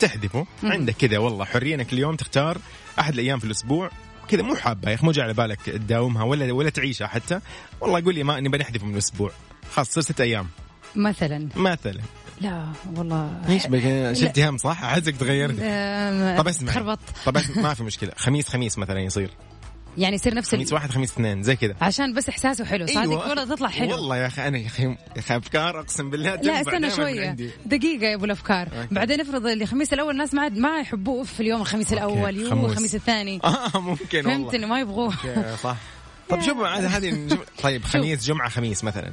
تحذفه 0.00 0.46
عندك 0.62 0.94
كذا 0.94 1.18
والله 1.18 1.44
حريه 1.44 1.74
انك 1.74 1.92
اليوم 1.92 2.16
تختار 2.16 2.58
أحد 2.98 3.12
الأيام 3.14 3.38
في 3.38 3.44
الأسبوع. 3.44 3.90
كذا 4.28 4.42
مو 4.42 4.54
حابة 4.56 4.90
يا 4.90 4.94
أخي 4.94 5.06
مو 5.06 5.12
جاي 5.12 5.24
على 5.24 5.34
بالك 5.34 5.60
تداومها 5.62 6.24
ولا 6.24 6.52
ولا 6.52 6.70
تعيشها 6.70 7.06
حتى. 7.06 7.40
والله 7.80 8.04
قول 8.04 8.14
لي 8.14 8.22
ما 8.22 8.40
نبي 8.40 8.58
نحذفه 8.58 8.86
من 8.86 8.92
الأسبوع. 8.92 9.30
خلاص 9.72 9.90
صار 9.90 10.02
ست 10.04 10.20
أيام. 10.20 10.48
مثلا. 10.96 11.48
مثلا. 11.56 12.00
لا 12.40 12.72
والله. 12.96 13.42
إيش 13.48 13.66
بك؟ 13.66 14.12
شلتي 14.12 14.48
هم 14.48 14.56
صح؟ 14.56 14.84
أحسك 14.84 15.16
تغيرت. 15.16 15.56
طب 16.38 16.48
أسمع. 16.48 16.72
خربط. 16.72 16.98
طب 17.26 17.38
ما 17.56 17.74
في 17.74 17.82
مشكلة. 17.82 18.12
خميس 18.16 18.48
خميس 18.48 18.78
مثلا 18.78 19.00
يصير. 19.00 19.30
يعني 19.98 20.14
يصير 20.14 20.34
نفس 20.34 20.54
خميس. 20.54 20.72
واحد 20.72 20.90
خميس 20.90 21.12
اثنين 21.12 21.42
زي 21.42 21.56
كذا. 21.56 21.74
عشان 21.80 22.14
بس 22.14 22.28
إحساسه 22.28 22.64
حلو 22.64 22.86
صادق؟ 22.86 23.28
والله 23.28 23.44
تطلع 23.44 23.68
حلو. 23.68 23.90
والله 23.90 24.16
يا 24.16 24.26
أخي 24.26 24.48
أنا 24.48 24.58
يا 24.58 24.66
أخي 24.66 24.82
يا 24.82 24.96
أخي 25.16 25.36
أفكار 25.36 25.80
أقسم 25.80 26.10
بالله 26.10 26.34
لا 26.34 26.60
استنى 26.60 27.18
عندي. 27.18 27.50
دقيقة 27.66 28.06
يا 28.06 28.14
أبو 28.14 28.24
الأفكار. 28.24 28.66
okay. 28.66 28.94
بعدين 28.94 29.20
افرض 29.20 29.46
اللي 29.46 29.64
الخميس 29.64 29.92
الأول 29.92 30.10
الناس 30.10 30.34
ما 30.34 30.42
عاد 30.42 30.58
ما 30.58 30.80
يحبوه 30.80 31.24
في 31.24 31.40
اليوم 31.40 31.60
الخميس 31.60 31.92
الأول 31.92 32.36
يو 32.36 32.50
خموس. 32.50 32.70
الخميس 32.70 32.94
الثاني. 32.94 33.40
آه 33.44 33.80
ممكن 33.80 34.18
والله. 34.18 34.34
فهمت 34.34 34.54
إنه 34.54 34.66
ما 34.66 34.80
يبغوه. 34.80 35.14
صح. 35.62 35.76
طب 36.28 36.40
شوف 36.40 36.58
عاد 36.58 36.84
هذه 36.84 37.38
طيب 37.62 37.84
خميس 37.84 38.26
جمعة 38.26 38.48
خميس 38.48 38.84
مثلا. 38.84 39.12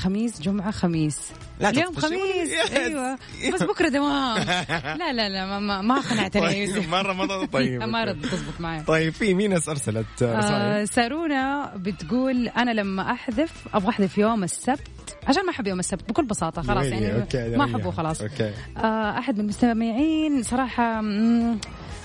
خميس 0.00 0.40
جمعة 0.40 0.70
خميس. 0.70 1.18
لا 1.60 1.70
اليوم. 1.70 1.94
خميس. 1.94 2.48
yes. 2.64 2.72
أيوه. 2.72 3.18
بس 3.54 3.62
بكرة 3.62 3.88
دوام. 3.88 4.36
لا 5.00 5.12
لا 5.12 5.28
لا 5.28 5.46
ما 5.46 5.58
ما, 5.60 5.80
ما 5.82 6.22
يا 6.22 6.28
طيب 6.28 6.68
يوسف 6.68 6.88
مرة 6.88 7.12
مرة. 7.12 7.44
طيب 7.46 7.82
ما 7.82 8.00
okay. 8.00 8.10
رد 8.10 8.22
تزبط 8.22 8.60
معي 8.60 8.82
طيب 8.82 9.12
في 9.12 9.34
مين 9.34 9.52
ارسلت 9.52 10.06
آه 10.22 10.84
سارونا 10.84 11.72
بتقول 11.76 12.48
أنا 12.48 12.70
لما 12.70 13.12
أحذف 13.12 13.52
أبغى 13.74 13.88
أحذف 13.88 14.18
يوم 14.18 14.44
السبت. 14.44 14.80
عشان 15.26 15.44
ما 15.46 15.50
أحب 15.50 15.66
يوم 15.66 15.78
السبت 15.78 16.08
بكل 16.08 16.24
بساطة 16.24 16.62
خلاص 16.62 16.84
يعني 16.86 17.14
okay، 17.20 17.56
ما. 17.56 17.64
أحبه 17.64 17.90
خلاص. 17.90 18.20
okay. 18.22 18.52
آه 18.76 19.18
أحد 19.18 19.34
من 19.34 19.40
المستمعين 19.40 20.42
صراحة 20.42 21.00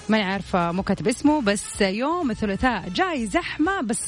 ماني 0.09 0.23
عارفة 0.23 0.71
مو 0.71 0.83
كاتب 0.83 1.07
اسمه 1.07 1.41
بس 1.41 1.81
يوم 1.81 2.31
الثلاثاء 2.31 2.89
جاي 2.89 3.25
زحمة 3.27 3.81
بس 3.81 4.01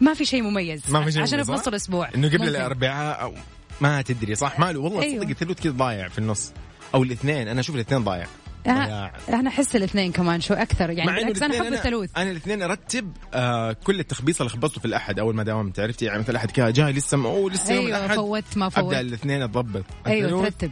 ما 0.00 0.14
في 0.14 0.24
شيء 0.24 0.42
مميز. 0.42 0.90
ما 0.90 1.04
في 1.04 1.12
شيء 1.12 1.22
عشان 1.22 1.34
مميز، 1.34 1.46
في 1.50 1.52
نص؟ 1.52 1.68
الأسبوع. 1.68 2.08
إنه 2.14 2.28
قبل. 2.28 2.48
الأربعاء 2.48 3.22
أو 3.22 3.34
ما 3.80 4.02
تدري 4.02 4.34
صح؟ 4.34 4.58
ماله 4.60 4.80
والله 4.80 5.02
أيوه. 5.02 5.20
صدق 5.24 5.28
الثلث 5.30 5.60
كذا 5.62 5.72
ضايع 5.72 6.08
في 6.08 6.18
النص. 6.18 6.52
أو 6.94 7.02
الاثنين 7.02 7.48
أنا 7.48 7.60
أشوف 7.60 7.74
الاثنين 7.76 8.04
ضايع. 8.04 8.26
ضياع. 8.68 9.12
أنا 9.28 9.48
أحس 9.48 9.76
الاثنين 9.76 10.12
كمان 10.12 10.40
شو 10.40 10.54
أكثر. 10.54 10.90
يعني 10.90 11.12
بالعكس 11.20 11.42
أنا 11.42 11.60
أحب 11.60 11.72
الثلوث. 11.72 12.10
أنا 12.16 12.30
الاثنين 12.30 12.62
أرتب 12.62 13.12
آه 13.34 13.72
كل 13.84 14.00
التخبيص 14.00 14.40
اللي 14.40 14.50
خبصته 14.50 14.80
في 14.80 14.84
الأحد 14.86 15.18
أول 15.18 15.34
ما 15.34 15.42
داومت 15.42 15.80
عرفتي 15.80 16.04
يعني 16.04 16.18
مثلا 16.18 16.30
الاحد 16.30 16.50
كذا 16.50 16.70
جاي 16.70 16.92
لسه 16.92 17.16
م- 17.16 17.26
أوه 17.26 17.50
لسه 17.50 17.74
يوم 17.74 17.86
أيوه 17.86 17.98
الأحد. 17.98 18.16
فوت 18.16 18.56
ما 18.56 18.68
فوت. 18.68 18.84
ابدا 18.84 19.00
الاثنين 19.00 19.42
اضبط 19.42 19.84
أيوه 20.06 20.24
الثلوث. 20.24 20.42
ترتب. 20.44 20.70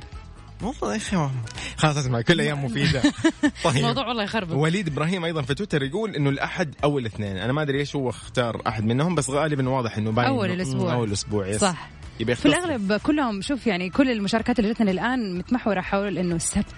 والله 0.62 0.92
يا 0.92 0.97
أخي 0.97 1.28
خلاص 1.76 1.97
أسمع 1.97 2.21
كل 2.21 2.40
أيام 2.40 2.64
مفيدة. 2.64 3.02
طيب. 3.64 3.76
الموضوع 3.76 4.07
والله 4.09 4.23
يخربط 4.23 4.52
وليد 4.52 4.88
إبراهيم 4.88 5.25
أيضا 5.25 5.42
في 5.42 5.54
تويتر 5.54 5.83
يقول 5.83 6.16
إنه 6.16 6.31
الأحد 6.31 6.75
أو 6.85 6.99
الاثنين. 6.99 7.37
أنا 7.37 7.52
ما 7.52 7.62
أدري 7.62 7.78
إيش 7.81 7.97
هو 7.97 8.11
اختار 8.11 8.62
أحد 8.66 8.85
منهم 8.85 9.14
بس 9.14 9.31
غالبا 9.31 9.69
واضح 9.69 9.97
إنه 9.97 10.11
باين 10.12 10.28
أول 10.28 10.49
إنه- 10.49 10.52
الأسبوع. 10.52 10.92
أول 10.92 11.09
الأسبوع 11.09 11.47
yes 11.49 11.61
صح. 11.61 11.88
يبي 12.21 12.35
في. 12.35 12.47
الأغلب 12.47 12.92
كلهم 12.92 13.40
شوف 13.42 13.66
يعني 13.66 13.90
كل 13.90 14.11
المشاركات 14.11 14.59
اللي 14.59 14.73
جتنا 14.73 14.90
الآن 14.90 15.38
متمحوره 15.38 15.81
حول 15.81 16.19
إنه 16.19 16.35
السبت. 16.37 16.75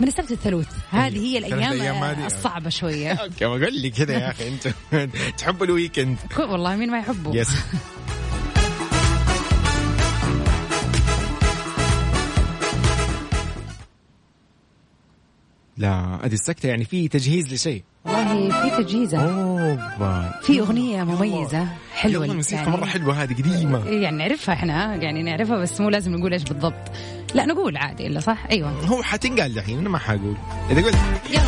من 0.00 0.08
السبت 0.08 0.30
الثلوث 0.30 0.68
هذه 0.90 1.18
هي 1.18 1.38
الأيام 1.38 1.72
أيام 1.72 1.94
هذه. 1.94 2.26
الصعبة 2.26 2.70
شوية. 2.70 3.12
okay 3.24 3.44
ما 3.46 3.50
قول 3.52 3.80
لي 3.80 3.90
كذا 3.90 4.14
يا 4.14 4.30
أخي 4.30 4.48
أنت 4.48 4.68
تحبوا 5.38 5.66
ال 5.66 5.72
weekend. 5.72 6.16
والله 6.38 6.76
مين 6.76 6.90
ما 6.90 6.98
يحبه. 6.98 7.36
yes 7.36 7.50
لا 15.76 16.18
هذه 16.24 16.32
السكتة 16.32 16.66
يعني 16.66 16.84
في 16.84 17.08
تجهيز 17.08 17.52
لشيء. 17.52 17.82
والله 18.04 18.76
في 18.76 18.82
تجهيزة. 18.82 19.18
أوبا. 19.18 20.40
في 20.42 20.62
حلوة 21.94 22.24
يلا 22.24 22.32
الموسيقى 22.32 22.62
يعني. 22.62 22.76
مرة 22.76 22.84
حلوة 22.84 23.22
هذه 23.22 23.34
قديمة. 23.34 23.88
يعني 23.88 24.16
نعرفها 24.16 24.54
إحنا 24.54 24.94
يعني 24.94 25.22
نعرفها 25.22 25.58
بس 25.58 25.80
مو 25.80 25.90
لازم 25.90 26.14
نقول 26.14 26.32
إيش 26.32 26.42
بالضبط. 26.42 26.92
لا 27.34 27.44
نقول 27.44 27.76
عادي 27.76 28.06
إلا 28.06 28.20
صح؟ 28.20 28.46
أيوه. 28.50 28.70
هو 28.70 29.02
حتنقال 29.02 29.54
دحين 29.54 29.78
أنا 29.78 29.88
ما 29.88 29.98
حقول. 29.98 30.36
إذا 30.70 30.82
قلت 30.82 30.96
يلا. 31.30 31.42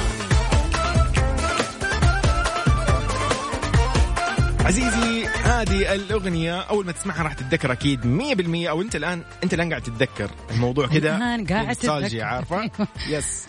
عزيزي 4.65 5.27
هذه 5.27 5.95
الأغنية 5.95 6.61
أول 6.61 6.87
ما 6.87 6.93
تسمعها 6.93 7.23
راح 7.23 7.33
تتذكر 7.33 7.73
أكيد 7.73 8.01
100% 8.01 8.69
أو 8.69 8.83
أنت 8.83 8.97
الآن 8.97 9.23
أنت 9.45 9.55
الآن 9.55 9.71
قاعد 9.71 9.83
تتذكر 9.83 10.31
الموضوع 10.51 10.87
كذا 10.87 11.17
الآن 11.17 11.47
قاعد 11.47 11.77
تتذكر. 11.77 12.25
عارفة؟ 12.25 12.61
أيوة. 12.61 12.89
يس 13.09 13.47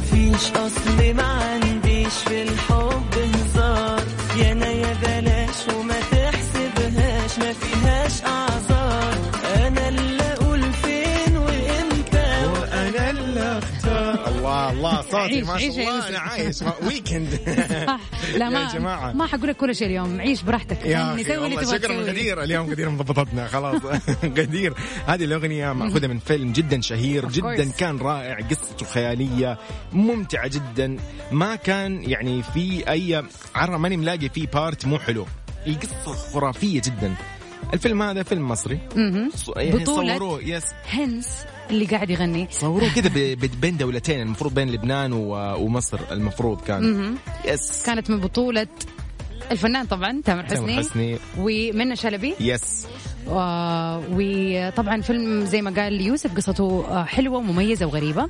مفيش 0.00 0.50
أصل 0.52 1.14
ما 1.14 1.22
عنديش 1.22 2.14
في 2.28 2.42
الحب 2.42 3.14
هزار. 3.34 4.00
يا 4.36 4.52
أنا 4.52 4.66
يا 4.66 4.92
بلاش 5.02 5.58
وما 5.76 5.99
صوتي 15.22 15.34
عيش- 15.36 15.46
ما 15.46 15.58
شاء 15.58 15.70
يا 15.70 15.88
الله. 15.90 16.08
أنا 16.08 16.18
عايش 16.18 16.56
ويكند 16.86 17.28
صح 17.86 18.00
لا 18.38 18.44
يا 18.44 18.50
ما 18.50 18.72
جماعة. 18.74 19.12
ما 19.12 19.26
حقول 19.26 19.48
لك 19.48 19.56
كل 19.56 19.74
شيء 19.76 19.86
اليوم. 19.86 20.20
عيش 20.20 20.42
براحتك. 20.42 20.84
يا 20.84 20.90
يعني 20.90 21.22
أخي 21.22 21.36
والله 21.36 21.64
شكرا. 21.78 21.94
غدير 21.94 22.42
اليوم 22.42 22.70
غدير 22.70 22.90
مضبطتنا 22.90 23.46
خلاص. 23.46 23.82
غدير 24.38 24.74
هذه 25.06 25.24
الأغنية 25.24 25.72
مأخوذة 25.72 26.06
من 26.06 26.18
فيلم 26.18 26.52
جدا 26.52 26.80
شهير 26.80 27.28
جدا. 27.28 27.70
كان 27.78 27.98
رائع 27.98 28.38
قصته 28.50 28.86
خيالية 28.86 29.58
ممتعة 29.92 30.48
جدا. 30.48 30.96
ما 31.32 31.56
كان 31.56 32.02
يعني 32.10 32.42
في 32.42 32.90
أي 32.90 33.22
عرى 33.54 33.78
ماني 33.78 33.96
ملاقي 33.96 34.28
فيه 34.28 34.46
part 34.46 34.86
مو 34.86 34.98
حلو. 34.98 35.26
القصة 35.66 36.12
خرافية 36.32 36.80
جدا. 36.80 37.14
الفيلم 37.74 38.02
هذا 38.02 38.22
فيلم 38.22 38.48
مصري. 38.48 38.78
يعني 39.56 39.70
بطولة 39.70 40.40
yes 40.42 40.64
هنس. 40.88 41.28
اللي 41.70 41.84
قاعد 41.84 42.10
يغني. 42.10 42.48
صوروه 42.50 42.94
كذا 42.94 43.08
بين 43.60 43.76
دولتين 43.76 44.20
المفروض 44.20 44.54
بين 44.54 44.70
لبنان 44.70 45.12
ومصر 45.12 45.98
المفروض 46.10 46.60
كان. 46.60 47.14
yes 47.44 47.82
كانت 47.86 48.10
من 48.10 48.20
بطولة 48.20 48.66
الفنان 49.50 49.86
طبعا 49.86 50.22
تامر 50.24 50.42
تامر 50.48 50.62
حسني 50.62 50.76
حسني. 50.76 51.18
ومنى 51.38 51.96
شلبي. 51.96 52.34
yes 52.40 52.86
وطبعا 53.28 55.00
فيلم 55.00 55.44
زي 55.44 55.62
ما 55.62 55.82
قال 55.82 56.00
يوسف 56.00 56.36
قصته 56.36 57.04
حلوة 57.04 57.38
ومميزة 57.38 57.86
وغريبة. 57.86 58.28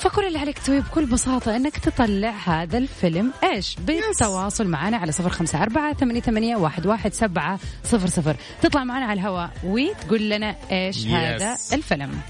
فكل 0.00 0.26
اللي 0.26 0.38
عليك 0.38 0.58
تسويه 0.58 0.80
بكل 0.80 1.06
بساطة 1.06 1.56
إنك 1.56 1.78
تطلع 1.78 2.30
هذا 2.44 2.78
الفيلم. 2.78 3.32
إيش؟ 3.44 3.76
بالتواصل 3.80 4.66
معنا 4.66 4.96
على 4.96 5.12
صفر 5.12 5.30
خمسة 5.30 5.62
أربعة 5.62 5.94
ثمانية, 5.94 6.20
ثمانية 6.20 6.56
واحد, 6.56 6.86
واحد 6.86 7.12
سبعة 7.14 7.58
صفر 7.84 8.06
صفر. 8.08 8.36
تطلع 8.62 8.84
معنا 8.84 9.04
على 9.06 9.20
الهواء 9.20 9.50
وتقول 9.64 10.28
لنا 10.30 10.56
إيش 10.72 11.04
Yes. 11.04 11.08
هذا 11.08 11.56
الفيلم. 11.72 12.20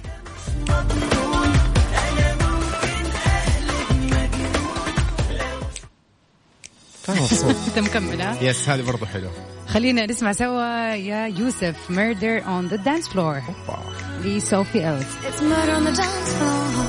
كان 7.07 7.17
مبسوط. 7.17 7.55
أنت 7.69 7.79
مكمل 7.79 8.21
ها؟ 8.21 8.43
يس 8.43 8.69
هذه 8.69 8.83
برضه 8.83 9.07
حلو 9.07 9.29
خلينا 9.69 10.07
نسمع 10.07 10.33
سوا 10.33 10.95
يا 10.95 11.27
يوسف 11.27 11.77
Murder 11.91 12.45
on 12.45 12.73
the 12.75 12.79
Dance 12.79 13.09
Floor. 13.13 13.43
لصوفي 14.25 14.89
ألز 14.89 15.05
It's 15.05 15.41
murder 15.41 15.77
on 15.79 15.85
the 15.93 15.97
dance 15.97 16.33
floor. 16.39 16.86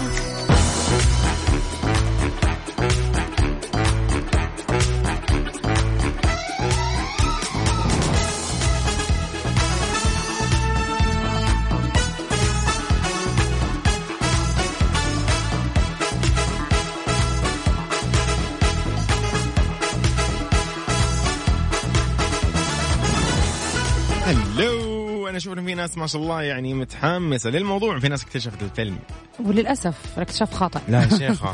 ناس 25.77 25.97
ما 25.97 26.07
شاء 26.07 26.21
الله 26.21 26.41
يعني 26.41 26.73
متحمسة 26.73 27.49
للموضوع 27.49 27.99
في 27.99 28.07
ناس 28.07 28.23
اكتشفت 28.23 28.61
الفيلم. 28.61 28.97
وللأسف 29.39 29.95
الاكتشاف 30.17 30.53
خاطئ. 30.53 30.79
لا 30.87 31.09
شيخه 31.17 31.53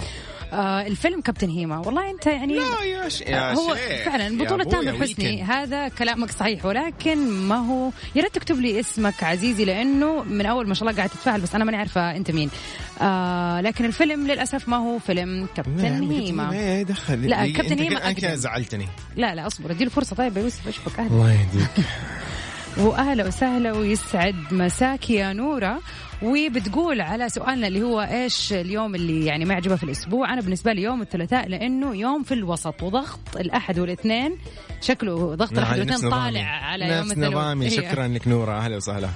آه 0.54 0.88
الفيلم 0.88 1.22
كابتن 1.22 1.50
هيما. 1.50 1.78
والله 1.80 2.10
أنت 2.12 2.26
يعني 2.26 2.56
لا 2.56 2.84
يا, 2.86 3.10
ش... 3.10 3.22
يا 3.22 3.54
هو 3.54 3.76
شيخ. 3.76 4.06
فعلا 4.06 4.38
بطولة 4.38 4.64
تامر 4.64 4.94
حسني. 5.02 5.44
هذا 5.44 5.88
كلامك 5.88 6.32
صحيح 6.32 6.66
ولكن 6.66 7.30
ما 7.30 7.56
هو؟ 7.56 7.90
يا 8.16 8.22
ريت 8.22 8.36
تكتب 8.36 8.60
لي 8.60 8.80
اسمك 8.80 9.24
عزيزي 9.24 9.66
لأنه 9.66 10.24
من 10.24 10.46
أول 10.46 10.68
ما 10.68 10.74
شاء 10.74 10.84
الله 10.84 10.98
قاعد 10.98 11.10
تتفاعل 11.10 11.42
بس 11.42 11.56
أنا 11.56 11.64
ماني 11.66 11.78
عارفة 11.78 12.16
أنت 12.16 12.32
مين. 12.32 12.50
آه 13.02 13.62
لكن 13.62 13.86
الفيلم 13.86 14.28
للأسف 14.28 14.70
ما 14.70 14.78
هو 14.78 15.00
فيلم 15.00 15.42
لا، 15.42 15.48
كابتن 15.56 16.12
هيما. 16.12 16.54
إيه 16.54 16.84
دخل 16.84 17.22
لا، 17.28 17.44
إيه، 17.44 17.54
كابتن 17.54 17.80
هيما 17.80 18.06
أقدم. 18.08 18.36
زعلتني. 18.36 18.88
لا 19.16 19.36
لا 19.36 19.48
أصبر. 19.48 19.72
أديله 19.72 19.90
فرصة. 19.90 20.16
طيب 20.16 20.38
يا 20.38 20.42
يوسف 20.42 20.68
أشبك. 20.68 21.00
أهلا. 21.00 21.08
الله 21.12 21.32
يهديك. 21.34 21.86
وأهلا 22.78 23.28
وسهلا 23.28 23.72
ويسعد 23.72 24.36
مساك 24.52 25.10
يا 25.10 25.34
نورة. 25.34 25.80
وبتقول 26.22 27.02
على 27.02 27.30
سؤالنا 27.30 27.68
اللي 27.68 27.82
هو 27.82 28.02
إيش 28.02 28.54
اليوم 28.54 28.96
اللي 28.96 29.26
يعني 29.26 29.46
ما 29.46 29.54
يعجبها 29.54 29.76
في 29.78 29.84
الأسبوع؟ 29.84 30.34
أنا 30.34 30.42
بالنسبة 30.42 30.74
لي 30.74 30.82
يوم 30.82 31.02
الثلاثاء 31.02 31.48
لأنه 31.48 31.96
يوم 31.96 32.24
في 32.24 32.34
الوسط 32.34 32.84
وضغط 32.84 33.20
الأحد 33.40 33.80
والإثنين. 33.80 34.38
شكله 34.82 35.36
ضغط 35.36 35.52
الأحد 35.52 35.80
والإثنين 35.80 36.12
طالع. 36.12 36.42
على 36.44 36.86
يوم 36.86 37.12
الثلاثاء. 37.12 37.62
إيه. 37.62 37.70
شكرا 37.70 38.08
لك 38.08 38.28
نورة. 38.28 38.58
أهلا 38.58 38.76
وسهلا. 38.76 39.10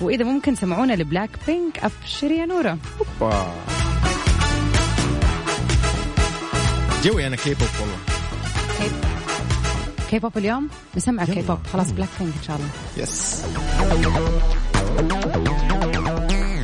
وإذا 0.00 0.24
ممكن 0.24 0.54
سمعونا 0.54 0.92
لبلاك 0.92 1.30
بينك 1.46 1.78
أبشر 1.78 2.30
يا 2.30 2.46
نورة. 2.46 2.78
جوي 7.04 7.26
أنا 7.26 7.36
كي 7.36 7.54
بوب 7.54 7.68
والله. 7.80 8.17
كي 10.10 10.18
بوب 10.18 10.38
اليوم؟ 10.38 10.68
نسمع 10.96 11.24
كي. 11.24 11.42
بوب 11.42 11.58
خلاص 11.72 11.90
بلاك 11.90 12.08
بينك 12.20 12.34
إن 12.36 12.42
شاء 12.42 12.56
الله. 12.56 12.68
yes 12.96 13.44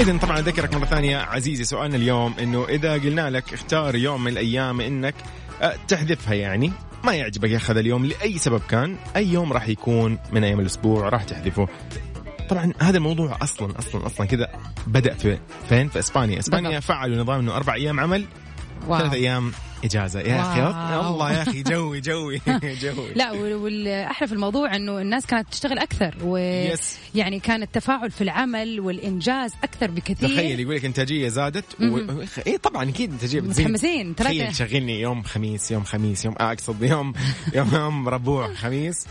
إذا 0.01 0.19
طبعا 0.19 0.39
أذكرك 0.39 0.75
مرة 0.75 0.85
ثانية 0.85 1.17
عزيزي 1.17 1.65
سؤالنا 1.65 1.97
اليوم 1.97 2.35
إنه 2.41 2.65
إذا 2.69 2.93
قلنا 2.93 3.31
لك 3.31 3.55
اختار 3.55 3.95
يوم 3.95 4.25
من 4.25 4.33
الأيام 4.33 4.81
إنك 4.81 5.15
أه، 5.63 5.75
تحذفها 5.89 6.35
يعني 6.35 6.73
ما 7.05 7.15
يعجبك 7.15 7.51
يا 7.51 7.61
هذا 7.69 7.81
اليوم 7.81 8.07
لأي 8.07 8.39
سبب 8.39 8.61
كان 8.69 8.97
أي 9.17 9.29
يوم 9.29 9.53
راح 9.53 9.69
يكون 9.69 10.19
من 10.33 10.45
أيام 10.45 10.61
الأسبوع 10.61 11.09
راح 11.09 11.25
تحذفه. 11.25 11.69
طبعا 12.49 12.73
هذا 12.81 12.97
الموضوع 12.97 13.39
أصلا 13.43 13.79
أصلا 13.79 14.07
أصلا 14.07 14.27
كذا 14.27 14.49
بدأ 14.87 15.15
في 15.15 15.39
فين؟ 15.69 15.89
في 15.89 15.99
إسبانيا. 15.99 16.39
إسبانيا. 16.39 16.81
فعلوا 16.81 17.17
نظام 17.17 17.41
إنه 17.41 17.57
أربع 17.57 17.75
أيام 17.75 18.01
عمل. 18.01 18.27
ثلاث 18.89 19.13
أيام 19.13 19.53
إجازة. 19.85 20.21
يا 20.21 20.41
أخي. 20.41 20.61
الله 21.09 21.33
يا 21.33 21.43
أخي 21.43 21.63
joy 21.63 22.01
joy 22.01 22.41
joy. 22.83 23.15
لا 23.15 23.33
وال- 23.33 23.55
والاحلى 23.55 24.29
في 24.29 24.35
الموضوع 24.35 24.77
إنه 24.77 24.99
الناس 24.99 25.27
كانت 25.27 25.49
تشتغل 25.51 25.79
أكثر 25.79 26.15
yes. 26.73 26.99
ويعني 27.15 27.41
كان 27.41 27.63
التفاعل 27.63 28.11
في 28.11 28.21
العمل 28.21 28.81
والإنجاز 28.81 29.53
أكثر 29.65 29.91
بكثير. 29.91 30.29
تخيل 30.29 30.61
يقول 30.61 30.75
لك 30.77 30.85
إنتاجية 30.85 31.29
زادت 31.29 31.65
و... 31.81 31.99
اي 32.47 32.59
طبعا 32.59 32.89
أكيد 32.89 33.13
إنتاجية 33.13 33.41
بتزيد. 33.41 33.67
متحمسين 33.67 34.17
تخيل 34.17 34.55
شغلني 34.55 35.01
يوم 35.01 35.23
خميس 35.23 35.71
يوم 35.71 35.85
خميس 35.85 36.25
يوم 36.25 36.35
أقصد 36.39 36.83
يوم 36.83 37.13
يوم 37.55 37.75
يوم 37.75 38.09
ربوع 38.09 38.55
خميس 38.55 39.07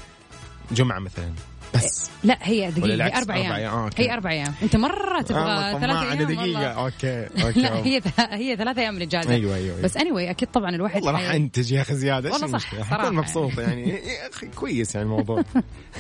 جمعة 0.72 1.00
مثلا. 1.00 1.32
بس. 1.74 2.10
لا 2.24 2.38
هي 2.42 2.72
دقيقة 2.72 3.06
هي؟ 3.06 3.18
أربع 3.18 3.36
أيام. 3.36 3.52
آه، 3.52 3.84
okay. 3.84 4.04
هي 4.04 4.14
أربع 4.14 4.32
أيام. 4.32 4.54
أنت 4.64 4.76
مرة 4.76 5.22
تبغى 5.22 5.42
آه، 5.42 5.72
ثلاثة 5.80 5.86
طماع 5.88 6.02
أيام 6.04 6.12
أنا 6.12 6.24
دقيقة. 6.24 6.42
والله. 6.42 6.66
okay 6.68 7.28
okay 7.46 7.60
لا 7.62 7.76
هي 7.76 8.02
هي 8.18 8.56
ثلاثة 8.56 8.82
أيام 8.82 8.98
الإجازة 8.98 9.34
أيوة، 9.34 9.56
أيوة، 9.56 9.76
أيوة. 9.76 9.82
بس 9.84 9.98
anyway 9.98 10.30
أكيد 10.30 10.48
طبعا 10.52 10.70
الواحد 10.70 11.04
والله 11.04 11.12
راح 11.12 11.32
انتج 11.32 11.72
يا 11.72 11.82
أخي 11.82 11.96
زيادة. 11.96 12.30
إيش 12.30 12.42
والله 12.42 12.58
صح،؟ 12.58 12.90
صراحة. 12.90 13.10
مبسوط 13.10 13.60
يعني 13.60 13.90
يا 13.90 14.30
أخي 14.34 14.48
كويس 14.48 14.96
يعني 14.96 15.08
الموضوع. 15.08 15.44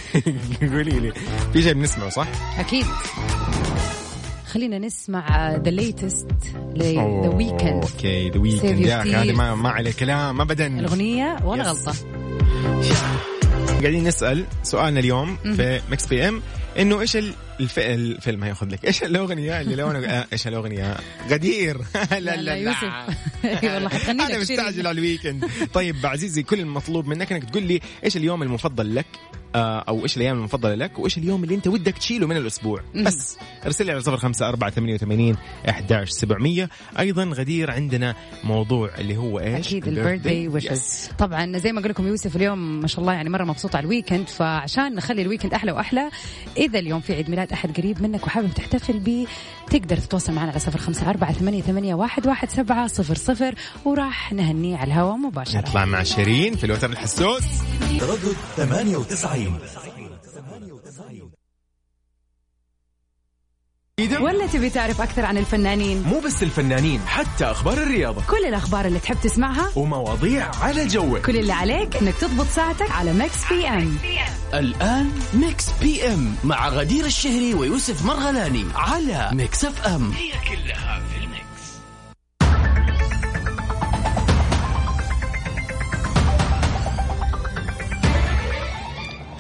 قولي 0.74 1.00
لي. 1.00 1.14
في 1.54 1.62
شيء 1.62 1.74
بنسمعه 1.74 2.10
صح؟ 2.10 2.28
أكيد. 2.60 2.86
خلينا 4.48 4.80
نسمع 4.80 5.52
the 5.56 5.72
latest 5.72 6.32
ل 6.76 6.89
The 6.89 7.30
Weeknd 7.30 7.84
okay 7.84 8.30
The 8.30 8.40
Weeknd 8.40 8.80
يا 8.80 9.02
أخي 9.02 9.16
هذه. 9.16 9.32
ما 9.34 9.56
ما 9.56 9.70
عليه 9.70 9.92
كلام 9.92 10.42
ابدا 10.42 10.68
الأغنية 10.68 11.38
ولا 11.46 11.74
Yes. 12.84 13.33
قاعدين 13.84 14.04
نسأل 14.08 14.46
سؤالنا 14.64 15.00
اليوم 15.00 15.38
في 15.38 15.82
Mix 15.92 16.06
PM 16.08 16.42
إنه 16.80 17.02
إيش 17.02 17.16
ال- 17.18 17.34
الف... 17.60 17.80
الفيلم 17.80 18.44
هياخذ 18.44 18.68
لك؟ 18.68 18.86
إيش 18.86 19.04
الأغنية 19.04 19.62
اللي 19.62 19.76
لونها 19.76 20.22
آه، 20.22 20.26
إيش 20.34 20.48
الأغنية؟ 20.48 20.98
غدير 21.30 21.78
لا 22.12 22.20
لا 22.20 22.36
لا 22.42 22.56
يوسف. 22.56 22.84
اي 23.64 23.74
والله 23.74 23.90
حتغني 23.90 24.24
أنا. 24.26 24.40
مستعجل 24.40 24.88
على 24.88 24.96
ال 25.00 25.06
weekend 25.06 25.50
طيب 25.74 26.06
عزيزي 26.06 26.44
كل 26.44 26.60
المطلوب 26.60 27.08
منك 27.08 27.32
إنك 27.32 27.44
تقول 27.50 27.64
لي 27.64 27.80
إيش 28.04 28.18
اليوم 28.18 28.44
المفضل 28.44 28.96
لك؟ 28.96 29.06
أو 29.56 30.04
إيش 30.04 30.18
الأيام 30.18 30.38
المفضلة 30.38 30.76
لك 30.76 31.00
وإيش 31.00 31.18
اليوم 31.18 31.44
اللي 31.44 31.56
أنت 31.56 31.68
ودك 31.68 31.98
تشيله 31.98 32.28
من 32.28 32.38
الأسبوع. 32.38 32.82
بس 32.96 33.38
ارسل 33.66 33.86
لي 33.86 33.92
على 33.92 34.02
صفر 34.02 34.18
خمسة 34.18 34.50
أربعة 34.50 34.70
ثمانية 34.70 34.94
وثمانين 34.94 35.36
أحداش 35.70 36.10
سبعمية. 36.10 36.70
أيضا 37.00 37.24
غدير 37.24 37.72
عندنا 37.72 38.16
موضوع 38.44 38.90
اللي 38.98 39.18
هو 39.18 39.40
إيش؟ 39.40 39.68
أكيد 39.68 39.88
ال 39.88 40.00
ال 40.00 40.04
birthday. 40.04 40.48
wishes. 40.48 41.10
طبعا 41.18 41.58
زي 41.58 41.72
ما 41.72 41.82
قال 41.82 41.90
لكم 41.90 42.08
يوسف 42.08 42.36
اليوم 42.36 42.82
ما 42.82 42.88
شاء 42.88 43.02
الله 43.02 43.14
يعني 43.14 43.30
مرة 43.30 43.44
مبسوط 43.44 43.76
على 43.76 43.84
ال 43.84 43.89
weekend 43.89 44.28
فعشان 44.28 44.96
نخلي 44.96 45.22
ال 45.22 45.26
weekend 45.26 45.54
أحلى 45.54 45.72
وأحلى 45.72 46.10
إذا 46.58 46.80
اليوم 46.80 47.02
في 47.02 47.14
عيد 47.14 47.30
ميلاد 47.30 47.52
أحد 47.52 47.78
قريب 47.78 48.02
منك 48.02 48.28
وحابب 48.28 48.54
تحتفل 48.54 49.00
به 49.00 49.28
تقدر 49.70 49.98
تتواصل 49.98 50.34
معنا 50.34 50.52
على 50.52 50.60
صفر 50.60 50.80
خمسة 50.80 51.10
أربعة 51.10 51.34
ثمانية, 51.34 51.62
ثمانية 51.62 51.96
واحد, 51.96 52.28
واحد 52.28 52.50
سبعة 52.50 52.88
صفر 52.88 53.16
صفر 53.16 53.56
وراح 53.86 54.34
نهنيه 54.34 54.78
على 54.78 54.88
الهواء 54.88 55.18
مباشرة. 55.18 55.60
نطلع 55.60 55.86
مع 55.86 56.04
شيرين 56.04 56.56
في 56.56 56.64
الوتر 56.64 56.90
الحسوس 56.90 57.44
تردد 58.00 58.36
98 59.44 61.32
ولا 64.22 64.48
تبي 64.48 64.70
تعرف 64.70 65.02
أكثر 65.02 65.26
عن 65.26 65.38
الفنانين؟ 65.38 66.04
مو 66.04 66.20
بس 66.20 66.44
الفنانين 66.44 67.00
حتى 67.08 67.46
أخبار 67.46 67.74
الرياضة. 67.78 68.22
كل 68.30 68.46
الأخبار 68.46 68.86
اللي 68.86 69.00
تحب 69.00 69.18
تسمعها 69.24 69.72
ومواضيع 69.76 70.52
على 70.56 70.88
جوك. 70.88 71.18
كل 71.26 71.38
اللي 71.38 71.54
عليك 71.54 71.96
إنك 71.96 72.14
تضبط 72.16 72.46
ساعتك 72.46 72.92
على 72.92 73.14
Mix 73.14 73.50
PM. 73.50 73.98
الآن 74.54 75.12
Mix 75.34 75.66
PM 75.82 76.36
مع 76.44 76.70
غدير 76.70 77.06
الشهري 77.06 77.54
ويوسف 77.54 78.06
مرغلاني 78.06 78.66
على 78.76 79.30
Mix 79.34 79.66
FM. 79.66 80.12
هي 80.12 80.32
كلها 80.32 81.00
في 81.00 81.13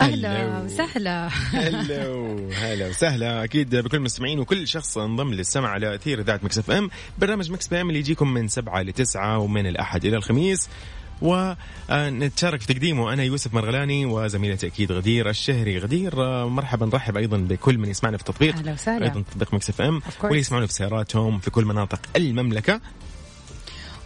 أهلا 0.03 0.61
وسهلا. 0.61 1.27
هلو 1.27 2.49
هلا 2.53 2.87
وسهلا. 2.89 3.43
أكيد 3.43 3.75
بكل 3.75 3.97
المستمعين 3.97 4.39
وكل 4.39 4.67
شخص 4.67 4.97
انضم 4.97 5.33
للسمع 5.33 5.69
على 5.69 5.95
أثير 5.95 6.19
إذاعة 6.19 6.39
Mix 6.43 6.57
FM. 6.57 6.89
برنامج 7.17 7.51
Mix 7.51 7.67
PM 7.67 7.89
اللي 7.89 7.99
يجيكم 7.99 8.33
من 8.33 8.47
سبعة 8.47 8.81
لتسعة 8.81 9.37
ومن 9.37 9.67
الأحد 9.67 10.05
إلى 10.05 10.17
الخميس. 10.17 10.69
ونتشارك 11.21 12.61
في 12.61 12.73
تقديمه 12.73 13.13
أنا 13.13 13.23
يوسف 13.23 13.53
مرغلاني 13.53 14.05
وزميلتي 14.05 14.67
أكيد 14.67 14.91
غدير 14.91 15.29
الشهري 15.29 15.79
غدير. 15.79 16.15
مرحبا 16.47 16.85
نرحب 16.85 17.17
أيضا 17.17 17.37
بكل 17.37 17.77
من 17.77 17.89
يسمعنا 17.89 18.17
في 18.17 18.23
التطبيق. 18.29 18.55
أهلا 18.55 18.73
وسهلا. 18.73 19.05
أيضا 19.05 19.23
تطبيق 19.31 19.53
Mix 19.53 19.69
FM. 19.69 20.01
واللي 20.23 20.39
يسمعونا 20.39 20.67
في 20.67 20.73
سياراتهم 20.73 21.39
في 21.39 21.51
كل 21.51 21.65
مناطق 21.65 21.99
المملكة. 22.15 22.81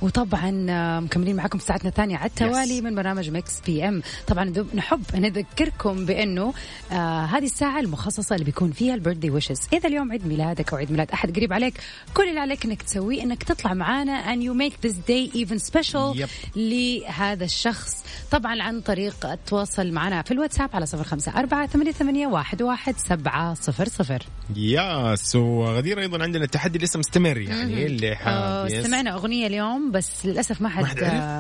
وطبعا 0.02 0.66
آه، 0.70 1.00
مكملين 1.00 1.36
معكم 1.36 1.60
ساعتنا 1.60 1.90
الثانية 1.90 2.18
على 2.18 2.30
التوالي 2.30 2.80
Yes. 2.80 2.84
من 2.84 2.96
برنامج 2.96 3.30
Mix 3.30 3.60
PM 3.66 4.02
طبعا 4.28 4.54
نحب 4.76 5.02
نذكركم 5.16 6.06
بأنه 6.06 6.54
آه 6.92 7.26
هذه 7.26 7.46
الساعة 7.46 7.80
المخصصة 7.80 8.34
اللي 8.36 8.46
بيكون 8.46 8.72
فيها 8.72 8.94
ال 8.96 8.99
birthday 8.99 9.30
wishes 9.30 9.60
إذا 9.74 9.90
اليوم 9.90 10.12
عيد 10.12 10.28
ميلادك 10.28 10.72
أو 10.74 10.78
عيد 10.78 10.92
ميلاد 10.92 11.12
أحد 11.12 11.36
قريب 11.36 11.54
عليك 11.54 11.74
كل 12.14 12.30
اللي 12.30 12.40
عليك 12.40 12.66
إنك 12.66 12.82
تسويه 12.82 13.24
إنك 13.24 13.44
تطلع 13.44 13.74
معانا 13.74 14.36
and 14.36 14.40
you 14.40 14.54
make 14.64 14.90
this 14.90 14.94
day 14.96 15.38
even 15.38 15.60
special 15.72 16.18
Yep. 16.22 16.30
لهذا 16.56 17.44
الشخص. 17.46 18.04
طبعا 18.32 18.62
عن 18.64 18.82
طريق 18.82 19.26
التواصل 19.26 19.92
معنا 19.92 20.22
في 20.22 20.32
الواتساب 20.32 20.70
على 20.74 20.86
صفر 20.86 21.04
خمسة 21.04 21.32
أربعة 21.40 21.68
ثمانية, 21.68 21.92
ثمانية 21.92 22.28
واحد, 22.28 22.62
واحد 22.62 22.96
سبعة 22.98 23.54
صفر 23.54 23.88
صفر. 23.88 24.24
ياس 24.56 25.36
وغدير 25.36 26.00
أيضا 26.00 26.24
عندنا 26.24 26.44
التحدي 26.44 26.80
لسه 26.80 27.00
مستمر 27.00 27.38
يعني 27.38 27.86
اللي 27.86 28.16
حاب 28.16 28.68
يس. 28.68 28.74
استمعنا 28.74 29.14
أغنية 29.14 29.48
اليوم. 29.48 29.87
اليوم 29.88 29.92
بس 29.92 30.26
للأسف 30.26 30.62
ما 30.62 30.70
حد, 30.70 30.86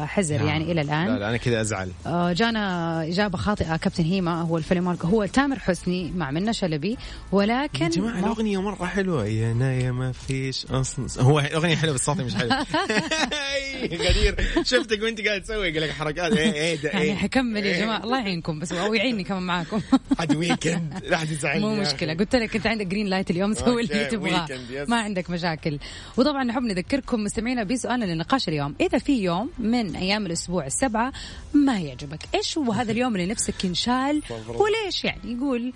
حزر 0.07 0.41
يعني 0.41 0.71
إلى 0.71 0.81
الآن. 0.81 1.07
لا 1.07 1.19
لا 1.19 1.29
أنا 1.29 1.37
كذا 1.37 1.61
أزعل. 1.61 1.91
آه، 2.05 2.33
جانا 2.33 3.03
إجابة 3.07 3.37
خاطئة. 3.37 3.77
كابتن 3.77 4.03
هيما 4.03 4.41
هو 4.41 4.57
الفيلم 4.57 4.87
هو 5.03 5.25
تامر 5.25 5.59
حسني 5.59 6.11
مع 6.11 6.31
منة 6.31 6.51
شلبي. 6.51 6.97
ولكن 7.31 7.83
يا 7.85 7.89
جماعة 7.89 8.13
ما- 8.13 8.19
الأغنية 8.19 8.61
مرة 8.61 8.85
حلوة. 8.85 9.25
يا 9.25 9.53
نايا 9.53 9.91
ما 9.91 10.11
فيش 10.11 10.65
أصلا 10.65 11.07
هو 11.19 11.39
أغنية 11.39 11.75
حلوة 11.75 11.93
بس 11.93 12.05
صوتي 12.05 12.23
مش 12.23 12.35
حلو. 12.35 12.49
غدير. 14.07 14.35
شفتك 14.63 15.01
وأنت 15.03 15.21
قاعد 15.21 15.41
تسوي. 15.41 15.71
لك 15.71 15.89
حركات. 15.91 16.33
إيه 16.33 16.53
إيه 16.53 16.75
ده 16.75 16.89
يعني 16.89 17.01
إيه. 17.05 17.15
حكمل 17.15 17.65
يا 17.65 17.79
جماعة. 17.79 18.03
الله 18.03 18.19
يعينكم. 18.19 18.59
بس 18.59 18.71
أو 18.71 18.93
يعيني 18.93 19.23
كمان 19.23 19.43
معاكم. 19.43 19.81
هذا 20.19 20.35
weekend 20.35 20.93
لا 21.03 21.17
حد 21.17 21.31
يزعلني 21.31 21.65
مو 21.65 21.81
أخي. 21.81 22.15
قلت 22.15 22.35
لك 22.35 22.55
أنت 22.55 22.67
عندك 22.67 22.87
green 22.87 23.07
light 23.07 23.31
اليوم 23.31 23.53
سوي 23.53 23.81
اللي 23.81 24.05
تبغاه. 24.05 24.47
ما 24.87 25.01
عندك 25.01 25.29
مشاكل. 25.29 25.79
وطبعا 26.17 26.43
نحب 26.43 26.61
نذكركم 26.63 27.23
مستمعينا 27.23 27.63
بسؤالنا 27.63 28.05
لنقاش 28.37 28.49
اليوم 28.49 28.75
إذا 28.81 28.97
في 28.97 29.23
يوم 29.23 29.49
من 29.59 29.95
أيام 29.95 30.25
الأسبوع 30.25 30.65
السبعة 30.65 31.13
ما 31.53 31.79
يعجبك؟ 31.79 32.19
إيش 32.35 32.57
هو 32.57 32.71
هذا 32.71 32.91
اليوم 32.91 33.15
اللي 33.15 33.25
نفسك 33.25 33.65
ينشال؟ 33.65 34.21
وليش 34.47 35.03
يعني؟ 35.03 35.33
يقول 35.33 35.73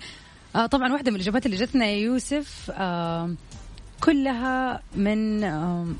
آه 0.56 0.66
طبعا 0.66 0.92
واحدة 0.92 1.10
من 1.10 1.16
الإجابات 1.16 1.46
اللي 1.46 1.56
جتنا 1.56 1.86
يا 1.86 1.96
يوسف 1.96 2.70
آه 2.74 3.34
كلها 4.04 4.82
من 4.96 5.44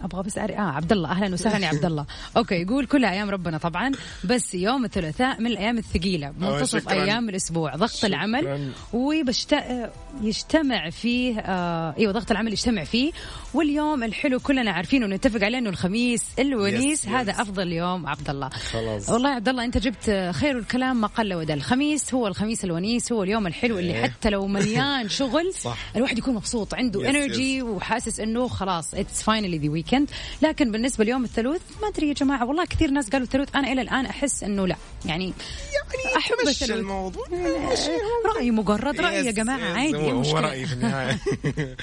أبغى 0.04 0.22
بس 0.22 0.38
أري... 0.38 0.56
آه 0.56 0.60
عبد 0.60 0.92
الله 0.92 1.10
أهلا 1.10 1.34
وسهلا 1.34 1.64
يا 1.64 1.68
عبد 1.68 1.84
الله 1.84 2.06
okay 2.36 2.54
يقول 2.54 2.86
كلها 2.86 3.10
أيام 3.10 3.30
ربنا 3.30 3.58
طبعا 3.58 3.92
بس 4.24 4.54
يوم 4.54 4.84
الثلاثاء 4.84 5.40
من 5.40 5.46
الأيام 5.46 5.78
الثقيلة. 5.78 6.32
منتصف 6.40 6.80
شكراً. 6.80 6.92
أيام 6.92 7.28
الأسبوع. 7.28 7.76
ضغط 7.76 8.04
العمل 8.04 8.70
وبشت... 8.92 9.56
يجتمع 10.22 10.90
فيه 10.90 11.38
آه... 11.38 11.94
إيوه 11.98 12.12
ضغط 12.12 12.30
العمل 12.30 12.52
يجتمع 12.52 12.84
فيه. 12.84 13.12
واليوم 13.54 14.02
الحلو 14.02 14.40
كلنا 14.40 14.70
عارفينه 14.70 15.06
ونتفق 15.06 15.44
عليه 15.44 15.58
إنه 15.58 15.70
الخميس 15.70 16.24
الونيس. 16.38 17.08
هذا 17.08 17.32
أفضل 17.32 17.72
يوم 17.72 18.06
عبد 18.06 18.30
الله 18.30 18.48
خلاص. 18.48 19.08
والله 19.08 19.30
يا 19.30 19.34
عبد 19.34 19.48
الله 19.48 19.64
أنت 19.64 19.78
جبت 19.78 20.30
خير 20.34 20.58
الكلام 20.58 21.00
ما 21.00 21.06
قل 21.06 21.34
ودل. 21.34 21.54
الخميس 21.54 22.14
هو 22.14 22.26
الخميس 22.26 22.64
الونيس 22.64 23.12
هو 23.12 23.22
اليوم 23.22 23.46
الحلو 23.46 23.78
اللي 23.78 23.94
إيه. 23.94 24.02
حتى 24.02 24.30
لو 24.30 24.46
مليان 24.46 25.08
شغل 25.18 25.54
صح. 25.54 25.78
الواحد 25.96 26.18
يكون 26.18 26.34
مبسوط 26.34 26.74
عنده 26.74 27.10
energy 27.10 27.62
وحاسس 27.92 28.20
إنه 28.20 28.48
خلاص 28.48 28.94
it's 28.94 29.22
finally 29.22 29.58
the 29.58 29.70
weekend 29.70 30.10
لكن 30.42 30.70
بالنسبة 30.72 31.04
ليوم 31.04 31.24
الثلاث 31.24 31.60
ما 31.82 31.88
أدري 31.88 32.08
يا 32.08 32.14
جماعة 32.14 32.44
والله 32.46 32.64
كثير 32.64 32.90
ناس 32.90 33.10
قالوا 33.10 33.26
الثلاث 33.26 33.48
أنا 33.56 33.72
إلى 33.72 33.80
الآن 33.80 34.06
أحس 34.06 34.42
إنه 34.42 34.66
لا. 34.66 34.76
يعني 35.04 35.24
يعني 35.24 36.16
أحب 36.16 36.34
مشي 36.42 36.50
الثلاث. 36.50 36.70
الموضوع. 36.78 37.24
رأي 38.36 38.50
مجرد 38.50 39.00
رأي 39.00 39.26
يا 39.26 39.30
جماعة. 39.30 39.58
عادي 39.78 39.96
هو- 39.96 40.00
إيه 40.00 40.12
هو 40.32 40.38
رأيي 40.38 40.66
في 40.66 40.72
النهاية. 40.72 41.18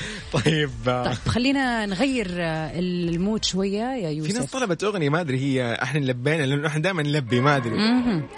طيب 0.46 0.70
آه، 0.88 1.04
طيب 1.06 1.16
خلينا 1.28 1.86
نغير 1.86 2.28
آه، 2.40 2.72
ال 2.80 2.93
mood 2.93 3.46
شوية 3.46 3.84
يا 3.84 4.22
في 4.24 4.28
ناس 4.34 4.36
يوسف. 4.38 4.54
طلبت 4.54 4.84
أغنية 4.84 5.10
ما 5.10 5.22
أدري 5.22 5.40
هي 5.40 5.80
إحنا 5.84 6.00
لبينا 6.00 6.44
لأنه 6.44 6.68
إحنا 6.68 6.82
دائما 6.82 7.04
نلبي 7.04 7.42
ما 7.42 7.58
أدري. 7.58 7.76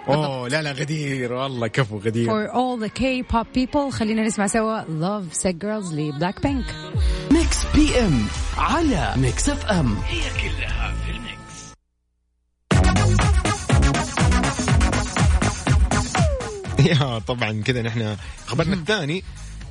أوه 0.08 0.48
لا 0.48 0.62
لا 0.62 0.72
غدير 0.72 1.34
والله 1.34 1.68
كفو 1.68 1.98
غدير. 1.98 2.28
For 2.30 2.50
all 2.52 2.84
the 2.86 2.90
K-pop 3.02 3.46
people 3.60 3.90
خلينا 3.92 4.24
نسمع 4.24 4.48
سوا. 4.48 4.82
Love 4.82 5.38
Sick 5.38 5.56
Girls 5.64 5.94
لبلاك 5.94 6.42
بينك 6.44 6.66
Mix 7.52 7.66
PM 7.76 8.28
على 8.58 9.14
Mix 9.18 9.50
FM. 9.50 9.98
هي 9.98 10.22
كلها 10.30 10.94
في 11.06 11.12
ال 11.12 11.24
mix. 11.24 11.74
يا 17.02 17.20
طبعا 17.20 17.62
كذا 17.64 17.82
نحن 17.82 18.18
خبرنا 18.46 18.74
الثاني. 18.74 19.24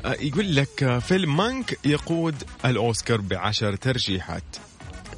آه، 0.04 0.16
يقول 0.20 0.56
لك 0.56 0.82
آه، 0.82 0.98
فيلم 0.98 1.36
Mank 1.36 1.78
يقود 1.84 2.34
الأوسكار 2.64 3.20
بعشر 3.20 3.76
ترشيحات. 3.76 4.56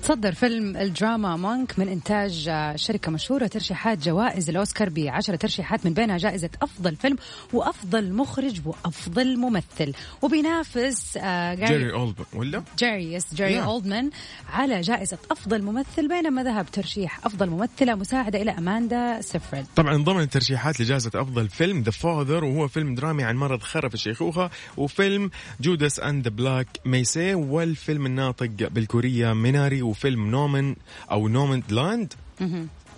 تصدر 0.02 0.32
فيلم 0.32 0.76
الدراما 0.76 1.36
Mank 1.36 1.78
من 1.78 1.88
إنتاج 1.88 2.50
شركة 2.76 3.10
مشهورة 3.12 3.46
ترشيحات 3.46 3.98
جوائز 3.98 4.48
الأوسكار 4.50 4.88
بعشرة 4.88 5.36
ترشيحات 5.36 5.86
من 5.86 5.94
بينها 5.94 6.18
جائزة 6.18 6.50
أفضل 6.62 6.96
فيلم 6.96 7.16
وأفضل 7.52 8.12
مخرج 8.12 8.60
وأفضل 8.66 9.36
ممثل 9.36 9.92
وبينافس 10.22 11.16
آه، 11.16 11.54
جيري 11.54 11.92
اولبن 11.92 12.24
ولا؟ 12.34 12.62
جيري 12.78 13.12
yes 13.12 13.34
جيري 13.34 13.52
Yeah. 13.52 13.64
أولدمان 13.64 14.10
على 14.52 14.80
جائزة 14.80 15.18
أفضل 15.30 15.62
ممثل 15.62 16.08
بينما 16.08 16.42
ذهب 16.44 16.66
ترشيح 16.72 17.26
أفضل 17.26 17.50
ممثلة 17.50 17.94
مساعدة 17.94 18.42
إلى 18.42 18.50
أماندا 18.50 19.20
سيفريد 19.20 19.66
طبعا 19.76 19.96
ضمن 19.96 20.20
الترشيحات 20.20 20.80
لجائزة 20.80 21.10
أفضل 21.14 21.48
فيلم 21.48 21.82
The 21.82 21.90
Father 21.90 22.44
وهو 22.44 22.68
فيلم 22.68 22.94
درامي 22.94 23.24
عن 23.24 23.36
مرض 23.36 23.60
خرف 23.62 23.94
الشيخوخة 23.94 24.50
وفيلم 24.76 25.30
Judas 25.60 26.00
and 26.00 26.28
Black 26.28 26.66
Messiah 26.84 27.34
والفيلم 27.34 28.06
الناطق 28.06 28.46
بالكورية 28.46 29.32
Minari 29.32 29.91
وفيلم 29.92 30.30
Nomad 30.30 30.74
أو 31.10 31.28
Nomadland؟ 31.28 32.14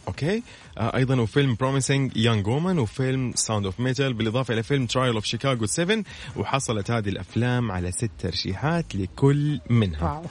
okay؟ 0.08 0.42
أيضا 0.78 1.20
وفيلم 1.20 1.54
Promising 1.60 2.16
Young 2.16 2.46
Woman 2.46 2.78
وفيلم 2.78 3.32
Sound 3.34 3.64
of 3.64 3.80
Metal 3.80 4.12
بالإضافة 4.14 4.54
إلى 4.54 4.62
فيلم 4.62 4.86
Trial 4.86 5.14
of 5.14 5.24
Chicago 5.24 5.66
7 5.66 6.04
وحصلت 6.36 6.90
هذه 6.90 7.08
الأفلام 7.08 7.72
على 7.72 7.92
ست 7.92 8.10
ترشيحات 8.18 8.94
لكل 8.96 9.60
منها. 9.70 10.22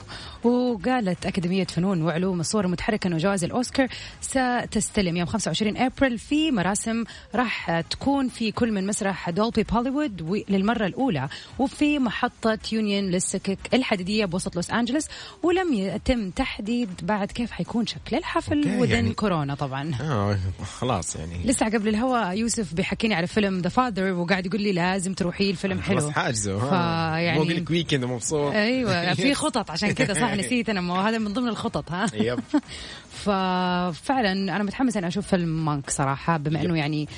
واو. 0.44 0.52
وقالت 0.52 1.26
أكاديمية 1.26 1.64
فنون 1.64 2.02
وعلوم 2.02 2.40
الصور 2.40 2.64
المتحركة 2.64 3.08
أنه 3.08 3.18
جوائز 3.18 3.44
الأوسكار 3.44 3.88
ستستلم 4.20 5.16
يوم 5.16 5.26
25 5.26 5.76
أبريل 5.76 6.18
في 6.18 6.50
مراسم 6.50 7.04
راح 7.34 7.80
تكون 7.80 8.28
في 8.28 8.52
كل 8.52 8.72
من 8.72 8.86
مسرح 8.86 9.30
دولبي 9.30 9.62
بهوليوود 9.62 10.44
للمرة 10.48 10.86
الأولى. 10.86 11.28
وفي 11.58 11.98
محطة 11.98 12.58
يونيون 12.72 13.04
للسكك 13.04 13.58
الحديدية 13.74 14.24
بوسط 14.24 14.56
لوس 14.56 14.70
أنجلوس 14.70 15.06
ولم 15.42 15.74
يتم 15.74 16.30
تحديد 16.30 16.88
بعد 17.02 17.32
كيف 17.32 17.50
حيكون 17.50 17.86
شكل 17.86 18.16
الحفل 18.16 18.58
و 18.78 18.80
then 18.80 18.90
يعني- 18.90 19.14
كورونا 19.14 19.54
طبعا. 19.54 19.90
آه 20.00 20.33
خلاص 20.78 21.16
يعني. 21.16 21.44
لسه 21.44 21.66
قبل 21.66 21.88
الهواء 21.88 22.36
يوسف 22.38 22.74
بيحكيني 22.74 23.14
على 23.14 23.26
فيلم 23.26 23.58
The 23.60 23.68
Father 23.68 24.12
وقاعد 24.12 24.46
يقول 24.46 24.60
لي 24.62 24.72
لازم 24.72 25.14
تروحي 25.14 25.50
الفيلم 25.50 25.80
حلو. 25.80 26.00
خلاص 26.00 26.12
حاجزه 26.12 26.58
فيعني- 26.58 27.38
مو 27.38 27.44
لك 27.44 27.70
weekend 27.70 28.04
ومبسوط 28.04 28.52
أيوه 28.54 29.14
في 29.14 29.34
خطط 29.44 29.70
عشان 29.70 29.92
كذا 29.92 30.14
صح 30.14 30.32
نسيت 30.44 30.68
أنا 30.68 31.08
هذا 31.08 31.18
من 31.18 31.32
ضمن 31.32 31.48
الخطط 31.48 31.92
ها. 31.92 32.06
Yep. 32.14 32.40
ففعلا 33.24 34.32
أنا 34.32 34.62
متحمسه 34.64 34.98
إني 34.98 35.08
أشوف 35.08 35.26
فيلم 35.26 35.64
مانك 35.64 35.90
صراحة 35.90 36.36
بما 36.36 36.62
إنه 36.62 36.78
يعني 36.78 37.08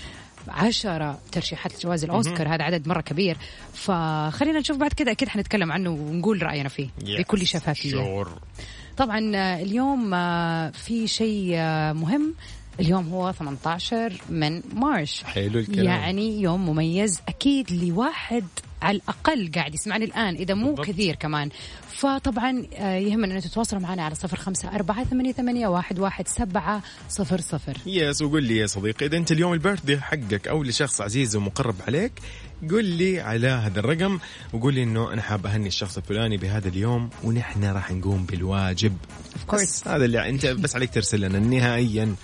عشرة 0.48 1.18
ترشيحات 1.32 1.74
لجوائز 1.78 2.04
الأوسكار 2.04 2.48
هذا 2.54 2.62
عدد 2.62 2.88
مرة 2.88 3.00
كبير. 3.00 3.36
فخلينا 3.74 4.58
نشوف 4.60 4.76
بعد 4.76 4.92
كذا 4.92 5.12
أكيد 5.12 5.28
حنتكلم 5.28 5.72
عنه 5.72 5.90
ونقول 5.90 6.42
رأينا 6.42 6.68
فيه 6.68 6.88
بكل 7.18 7.46
شفافية. 7.46 7.90
Sure. 7.90 8.38
طبعا 8.96 9.18
اليوم 9.62 10.14
آه، 10.14 10.70
في 10.70 11.06
شيء 11.08 11.50
آه، 11.54 11.92
مهم 11.92 12.34
اليوم 12.80 13.08
هو 13.08 13.32
18 13.32 14.12
من 14.30 14.62
March. 14.74 15.22
حلو 15.24 15.58
الكلام. 15.58 15.84
يعني 15.86 16.40
يوم 16.42 16.68
مميز 16.68 17.20
أكيد 17.28 17.72
لواحد 17.72 18.44
على 18.82 18.96
الأقل 18.96 19.50
قاعد 19.54 19.74
يسمعني 19.74 20.04
الآن 20.04 20.34
إذا 20.34 20.54
مو 20.54 20.66
بالضبط. 20.66 20.86
كثير 20.86 21.14
كمان. 21.14 21.48
فطبعا 21.92 22.66
آه، 22.74 22.94
يهمنا 22.96 23.34
ان 23.34 23.40
تتواصلوا 23.40 23.82
معنا 23.82 24.02
على 24.02 24.14
صفر 24.14 24.36
خمسة 24.36 24.68
أربعة 24.74 25.04
ثمانية, 25.04 25.32
ثمانية 25.32 25.66
واحد, 25.68 25.98
واحد 25.98 26.28
سبعة 26.28 26.82
صفر 27.08 27.40
صفر. 27.40 27.76
يس 27.86 28.22
وقول 28.22 28.42
لي 28.44 28.56
يا 28.56 28.66
صديقي 28.66 29.06
إذا 29.06 29.16
أنت 29.16 29.32
اليوم 29.32 29.52
البيرثدي 29.52 30.00
حقك 30.00 30.48
أو 30.48 30.62
لشخص 30.62 31.00
عزيز 31.00 31.36
ومقرب 31.36 31.74
عليك 31.86 32.12
قول 32.70 32.84
لي 32.84 33.20
على 33.20 33.48
هذا 33.48 33.80
الرقم 33.80 34.18
وقول 34.52 34.74
لي 34.74 34.82
إنه 34.82 35.12
أنا 35.12 35.22
حاب 35.22 35.46
أهني 35.46 35.68
الشخص 35.68 35.96
الفلاني 35.96 36.36
بهذا 36.36 36.68
اليوم 36.68 37.10
ونحن 37.24 37.64
راح 37.64 37.92
نقوم 37.92 38.24
بالواجب. 38.26 38.96
Course. 39.50 39.54
بس 39.54 39.88
هذا 39.88 40.04
اللي 40.04 40.28
أنت 40.28 40.46
بس 40.46 40.76
عليك 40.76 40.90
ترسل 40.94 41.20
لنا 41.20 41.38
نهائيا. 41.38 42.14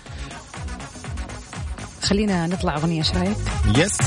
خلينا 2.03 2.47
نطلع 2.47 2.75
أغنية 2.75 2.97
إيش 2.99 3.11
رأيك؟ 3.11 3.37
يس 3.77 3.97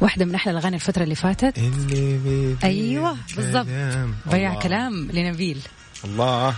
واحدة 0.00 0.24
من 0.24 0.34
أحلى 0.34 0.50
الأغاني 0.52 0.76
الفترة 0.76 1.02
اللي 1.02 1.14
فاتت 1.14 1.58
اللي 1.58 2.56
أيوة 2.64 3.16
بالضبط. 3.36 3.66
بيع 3.66 4.50
الله. 4.50 4.60
كلام 4.62 5.08
لنبيل 5.12 5.60
الله 6.04 6.54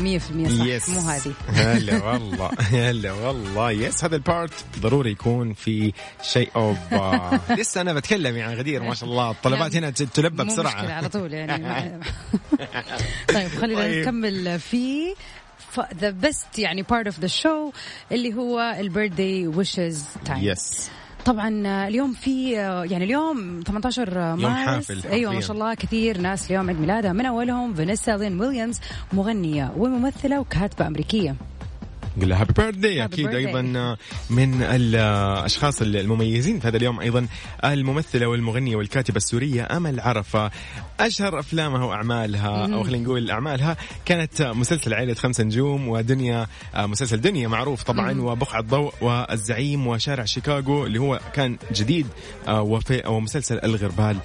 كلامك 0.00 0.10
مية 0.10 0.18
في 0.18 0.30
المية 0.30 0.48
صح 0.48 0.64
yes 0.64 0.88
مو 0.88 1.00
هذه. 1.00 1.32
هلا 1.48 2.02
والله 2.12 2.50
هلا 2.70 3.12
والله. 3.12 3.70
Yes 3.70 4.04
هذا 4.04 4.16
ال 4.16 4.26
part 4.26 4.64
ضروري 4.80 5.10
يكون 5.10 5.52
في 5.54 5.92
شيء 6.22 6.50
off 6.56 6.78
لسه 7.60 7.80
أنا 7.80 7.92
بتكلم 7.92 8.36
يعني 8.36 8.54
غدير 8.54 8.82
ما 8.82 8.94
شاء 8.94 9.08
الله. 9.08 9.30
الطلبات 9.30 9.76
هنا 9.76 9.90
تلبى 9.90 10.44
مو 10.44 10.50
مشكلة 10.50 10.68
بسرعة 10.70 10.92
على 10.92 11.08
طول 11.08 11.32
يعني. 11.32 12.00
طيب 13.34 13.48
خلينا 13.48 13.80
طيب. 13.80 14.02
نكمل 14.02 14.60
في 14.60 15.14
the 15.94 16.10
best 16.10 16.58
يعني 16.58 16.82
part 16.82 17.06
of 17.06 17.20
the 17.20 17.26
show 17.26 17.70
اللي 18.12 18.34
هو 18.34 18.76
ال 18.78 18.86
birthday 18.86 19.46
wishes 19.46 20.04
time 20.24 20.44
yes 20.44 20.90
طبعا 21.24 21.66
آه، 21.66 21.88
اليوم 21.88 22.12
في 22.12 22.58
آه، 22.60 22.84
يعني 22.84 23.04
اليوم 23.04 23.62
18 23.66 24.36
مارس. 24.36 24.90
يوم 24.90 25.12
أيوه 25.12 25.32
ما. 25.32 25.40
شاء 25.40 25.52
الله 25.52 25.74
كثير 25.74 26.18
ناس 26.18 26.50
اليوم 26.50 26.68
عيد 26.68 26.80
ميلادها 26.80 27.12
من 27.12 27.26
أولهم 27.26 27.74
فانيسا 27.74 28.16
لين 28.16 28.40
ويليامز 28.40 28.80
مغنية 29.12 29.72
وممثلة 29.76 30.40
وكاتبة 30.40 30.86
أمريكية. 30.86 31.34
نقول 32.16 32.30
لها 32.30 32.40
هابي 32.40 32.52
بيرثدي 32.52 33.04
أكيد 33.04 33.26
birthday. 33.26 33.34
أيضا 33.34 33.96
من 34.30 34.62
الاشخاص 34.62 35.82
المميزين 35.82 36.60
في 36.60 36.68
هذا 36.68 36.76
اليوم. 36.76 37.00
أيضا 37.00 37.26
الممثلة 37.64 38.26
والمغنية 38.26 38.76
والكاتبة 38.76 39.16
السورية 39.16 39.68
أمل 39.76 40.00
عرفة. 40.00 40.50
أشهر 41.00 41.38
أفلامها 41.38 41.84
وأعمالها 41.84 42.74
أو 42.74 42.84
خلينا 42.84 43.04
نقول 43.04 43.30
أعمالها 43.30 43.76
كانت 44.04 44.42
مسلسل 44.42 44.94
عائله 44.94 45.14
خمسة 45.14 45.44
نجوم 45.44 45.88
ودنيا 45.88 46.46
مسلسل 46.76 47.20
دنيا 47.20 47.48
معروف 47.48 47.82
طبعا 47.82 48.20
وبقعه 48.20 48.62
ضوء 48.62 48.92
والزعيم 49.00 49.86
وشارع 49.86 50.24
شيكاغو 50.24 50.86
اللي 50.86 50.98
هو 50.98 51.20
كان 51.34 51.56
جديد 51.72 52.06
آه، 52.48 52.62
وفي 52.62 53.02
ومسلسل 53.06 53.60
الغربال. 53.64 54.16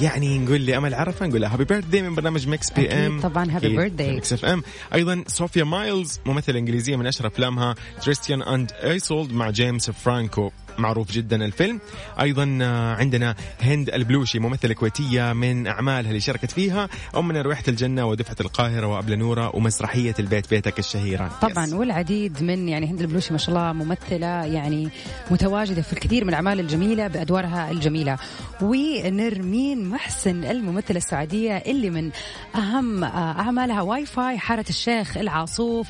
يعني 0.00 0.38
نقول 0.38 0.60
لي 0.60 0.76
أمل 0.76 0.94
عرفة 0.94 1.26
نقول 1.26 1.40
لها 1.40 1.54
happy 1.54 1.64
birthday 1.64 2.02
من 2.02 2.14
برنامج 2.14 2.48
Mix 2.48 2.70
PM 2.70 3.20
طبعاً 3.20 3.44
birthday. 3.58 3.60
في 3.60 4.12
Mix 4.12 4.32
FM 4.32 4.62
أيضا 4.94 5.24
صوفيا 5.26 5.64
مايلز 5.64 6.20
ممثلة 6.26 6.58
إنجليزية 6.58 6.96
من 6.96 7.06
أشهر 7.06 7.26
أفلامها 7.32 7.74
Tristan 8.02 8.42
and 8.42 8.72
Isolde 8.72 9.32
مع 9.32 9.50
جيمس 9.50 9.90
فرانكو 9.90 10.50
معروف 10.78 11.12
جدا 11.12 11.44
الفيلم. 11.44 11.80
أيضا 12.20 12.58
آه، 12.62 12.94
عندنا 12.94 13.34
هند 13.60 13.90
البلوشي 13.90 14.38
ممثلة 14.38 14.74
كويتية 14.74 15.32
من 15.32 15.66
أعمالها 15.66 16.10
اللي 16.10 16.20
شاركت 16.20 16.50
فيها 16.50 16.88
أم 17.16 17.28
من 17.28 17.36
ريحة 17.36 17.62
الجنة 17.68 18.06
ودفعة 18.06 18.36
القاهرة 18.40 18.86
وأبلة 18.86 19.16
نورة 19.16 19.56
ومسرحية 19.56 20.14
البيت 20.18 20.50
بيتك 20.50 20.78
الشهيرة. 20.78 21.30
طبعا 21.42 21.66
yes. 21.66 21.72
والعديد 21.72 22.42
من 22.42 22.68
يعني 22.68 22.86
هند 22.86 23.00
البلوشي 23.00 23.32
ما 23.32 23.38
شاء 23.38 23.54
الله 23.54 23.72
ممثلة 23.72 24.26
يعني 24.26 24.88
متواجدة 25.30 25.82
في 25.82 25.92
الكثير 25.92 26.24
من 26.24 26.28
الأعمال 26.28 26.60
الجميلة 26.60 27.06
بأدوارها 27.06 27.70
الجميلة. 27.70 28.18
ونرمين 28.62 29.88
محسن 29.88 30.44
الممثلة 30.44 30.96
السعودية 30.96 31.56
اللي 31.56 31.90
من 31.90 32.10
أهم 32.54 33.04
آه، 33.04 33.40
أعمالها 33.40 33.82
واي 33.82 34.06
فاي 34.06 34.38
حارة 34.38 34.64
الشيخ 34.68 35.16
العاصوف 35.16 35.88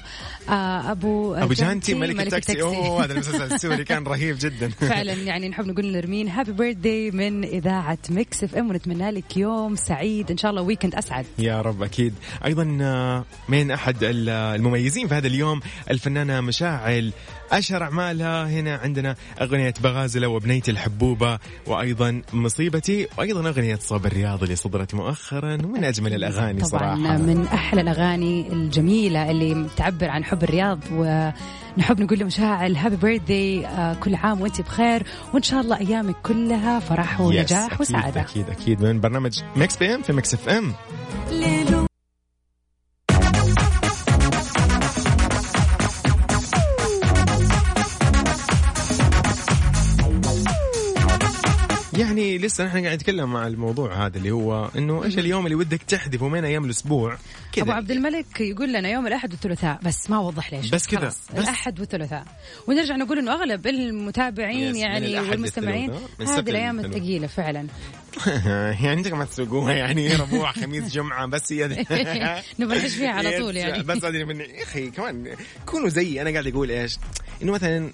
آه، 0.48 0.90
أبو 0.90 1.31
أبو 1.34 1.52
جانتي 1.52 1.94
ملك 1.94 2.20
التاكسي. 2.20 2.62
أوه 2.62 3.04
هذا 3.04 3.12
المسلسل 3.12 3.54
السوري 3.54 3.84
كان 3.84 4.04
رهيب 4.04 4.36
جدا. 4.40 4.68
فعلا 4.80 5.12
يعني 5.12 5.48
نحب 5.48 5.66
نقول 5.66 5.84
لنرمين 5.92 6.28
happy 6.28 6.52
birthday 6.52 7.10
من 7.10 7.44
إذاعة 7.44 7.98
Mix 8.10 8.44
FM 8.44 8.70
ونتمنى 8.70 9.10
لك 9.10 9.36
يوم 9.36 9.76
سعيد. 9.76 10.30
إن 10.30 10.36
شاء 10.36 10.50
الله 10.50 10.62
weekend 10.62 10.94
أسعد. 10.94 11.26
يا 11.38 11.60
رب 11.62 11.82
أكيد. 11.82 12.14
أيضا 12.44 12.78
آه، 12.80 13.24
من 13.48 13.70
أحد 13.70 13.96
ال- 14.04 14.28
المميزين 14.28 15.08
في 15.08 15.14
هذا 15.14 15.26
اليوم 15.26 15.60
الفنانة 15.90 16.40
مشاعل 16.40 17.12
اشهر 17.52 17.82
اعمالها 17.82 18.46
هنا 18.46 18.76
عندنا 18.76 19.16
أغنية 19.42 19.74
بغازلة 19.82 20.28
وبنيتي 20.28 20.70
الحبوبة 20.70 21.38
وأيضا 21.66 22.22
مصيبتي 22.32 23.08
وأيضا 23.18 23.48
أغنية 23.48 23.76
صوب 23.82 24.06
الرياض 24.06 24.42
اللي 24.42 24.56
صدرت 24.56 24.94
مؤخرا 24.94 25.54
ومن 25.54 25.84
أجمل 25.84 26.14
الأغاني 26.14 26.60
طبعا 26.60 26.70
صراحة. 26.70 27.16
من 27.16 27.46
أحلى 27.54 27.80
الأغاني 27.80 28.52
الجميلة 28.52 29.30
اللي 29.30 29.66
تعبر 29.76 30.08
عن 30.08 30.24
حب 30.24 30.42
الرياض 30.44 30.78
ونحب 30.92 32.00
نقول 32.00 32.18
لمشاعل 32.18 32.76
happy 32.76 32.96
birthday 32.96 33.66
كل 34.00 34.14
عام 34.14 34.40
وأنت 34.40 34.60
بخير 34.60 35.02
وإن 35.34 35.42
شاء 35.42 35.60
الله 35.60 35.80
أيامك 35.80 36.16
كلها 36.22 36.80
فرح 36.80 37.20
ونجاح 37.20 37.64
أكيد 37.66 37.80
وسعادة. 37.80 38.20
أكيد 38.20 38.50
أكيد. 38.50 38.82
من 38.82 39.00
برنامج 39.00 39.40
Mix 39.56 39.76
PM 39.76 40.02
في 40.02 40.12
Mix 40.12 40.34
FM 40.34 40.72
يعني 51.98 52.38
لسه 52.38 52.64
نحن 52.64 52.84
قاعد 52.84 52.94
نتكلم 52.94 53.32
مع 53.32 53.46
الموضوع 53.46 54.06
هذا 54.06 54.18
اللي 54.18 54.30
هو 54.30 54.70
إنه 54.76 55.04
إيش 55.04 55.18
اليوم 55.18 55.46
اللي 55.46 55.54
ودك 55.54 55.82
تحذفه 55.82 56.28
من 56.28 56.44
أيام 56.44 56.64
الأسبوع؟ 56.64 57.16
كذا 57.52 57.64
أبو 57.64 57.72
عبد 57.72 57.90
الملك 57.90 58.40
يقول 58.40 58.72
لنا 58.72 58.88
يوم 58.88 59.06
الأحد 59.06 59.32
والثلاثاء 59.32 59.78
بس 59.82 60.10
ما 60.10 60.18
وضح 60.18 60.52
ليش. 60.52 60.70
بس 60.70 60.86
كذا،. 60.86 61.12
الأحد 61.34 61.80
والثلاثاء. 61.80 62.24
ونرجع 62.66 62.96
نقول 62.96 63.18
إنه 63.18 63.32
أغلب 63.32 63.66
المتابعين 63.66 64.76
يعني 64.76 65.20
والمستمعين 65.20 65.90
هذه 66.20 66.38
الأيام. 66.40 66.80
الثقيلة 66.80 67.26
فعلا. 67.26 67.66
يعني 68.82 68.92
أنت 68.92 69.08
كمان 69.08 69.28
تسوقوها 69.28 69.72
يعني 69.72 70.14
ربوع 70.14 70.52
خميس 70.52 70.92
جمعة 70.92 71.26
بس 71.26 71.52
هي 71.52 71.66
نبغى 72.58 72.78
نعيش 72.78 72.94
فيها 72.94 73.10
على 73.10 73.38
طول 73.38 73.56
يعني. 73.62 73.82
بس 73.82 74.04
هذه 74.04 74.24
من 74.24 74.40
يا 74.40 74.62
أخي 74.62 74.90
كمان 74.90 75.36
كونوا 75.66 75.88
زيي. 75.88 76.22
أنا 76.22 76.30
قاعد 76.30 76.46
أقول 76.46 76.70
إيش؟ 76.70 76.98
إنه 77.42 77.52
مثلا 77.52 77.92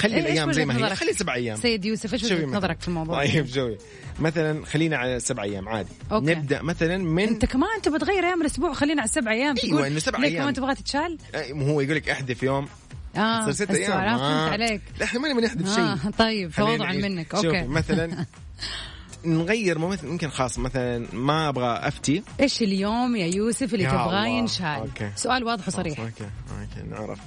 خلي 0.00 0.16
إيش 0.16 0.24
الأيام 0.24 0.52
زي 0.52 0.66
ما 0.66 0.76
هي؟ 0.76 0.96
خلي 0.96 1.12
سبع 1.12 1.34
أيام. 1.34 1.56
سيد 1.56 1.84
يوسف 1.84 2.12
إيش 2.14 2.24
وجهة. 2.24 2.46
نظرك 2.46 2.80
في 2.80 2.88
الموضوع؟ 2.88 3.24
طيب 3.24 3.46
شوي 3.46 3.78
مثلا 4.20 4.64
خلينا 4.66 4.96
على 4.96 5.20
سبع 5.20 5.42
أيام 5.42 5.68
عادي. 5.68 5.88
Okay. 6.12 6.34
نبدأ 6.34 6.62
مثلا 6.62 6.98
من 6.98 7.28
أنت 7.28 7.44
كمان 7.44 7.82
تبغى 7.82 7.98
تغير 7.98 8.24
أيام 8.24 8.40
الأسبوع 8.40 8.72
خلينا 8.72 9.00
على 9.00 9.08
السبع 9.08 9.32
أيام. 9.32 9.54
تقول 9.54 9.84
إنه 9.84 9.98
سبع 9.98 10.22
أيام. 10.22 10.42
كمان 10.42 10.54
تبغى 10.54 10.74
تتشال؟ 10.74 11.18
آه، 11.34 11.52
هو 11.52 11.80
يقول 11.80 11.96
لك 11.96 12.08
أحذف 12.08 12.42
يوم. 12.42 12.68
آه 13.16 13.40
تصير 13.50 13.66
ست 13.66 13.70
أيام. 13.70 13.92
آه، 13.92 14.16
فهمت 14.16 14.52
عليك. 14.52 14.80
لا 14.98 15.04
إحنا 15.04 15.20
ما 15.20 15.28
نبي 15.28 15.40
نحذف 15.40 15.74
شيء. 15.74 15.84
آه 15.84 15.98
طيب 16.18 16.50
تواضعا. 16.50 16.92
منك. 16.92 17.34
Okay. 17.34 17.62
مثلا 17.62 18.10
نغير 19.24 19.78
ممثل 19.78 20.06
يمكن 20.06 20.30
خاص 20.30 20.58
مثلا 20.58 21.06
ما 21.12 21.48
أبغى 21.48 21.78
أفتي. 21.88 22.22
إيش 22.40 22.62
اليوم 22.62 23.16
يا 23.16 23.26
يوسف 23.26 23.74
اللي 23.74 23.86
تبغاه. 23.86 24.26
ينشال. 24.26 24.88
سؤال 25.16 25.44
واضح 25.44 25.68
وصريح. 25.68 26.00
أوكي 26.00 26.10
أوكي 26.20 26.88
نعرف. 26.90 27.18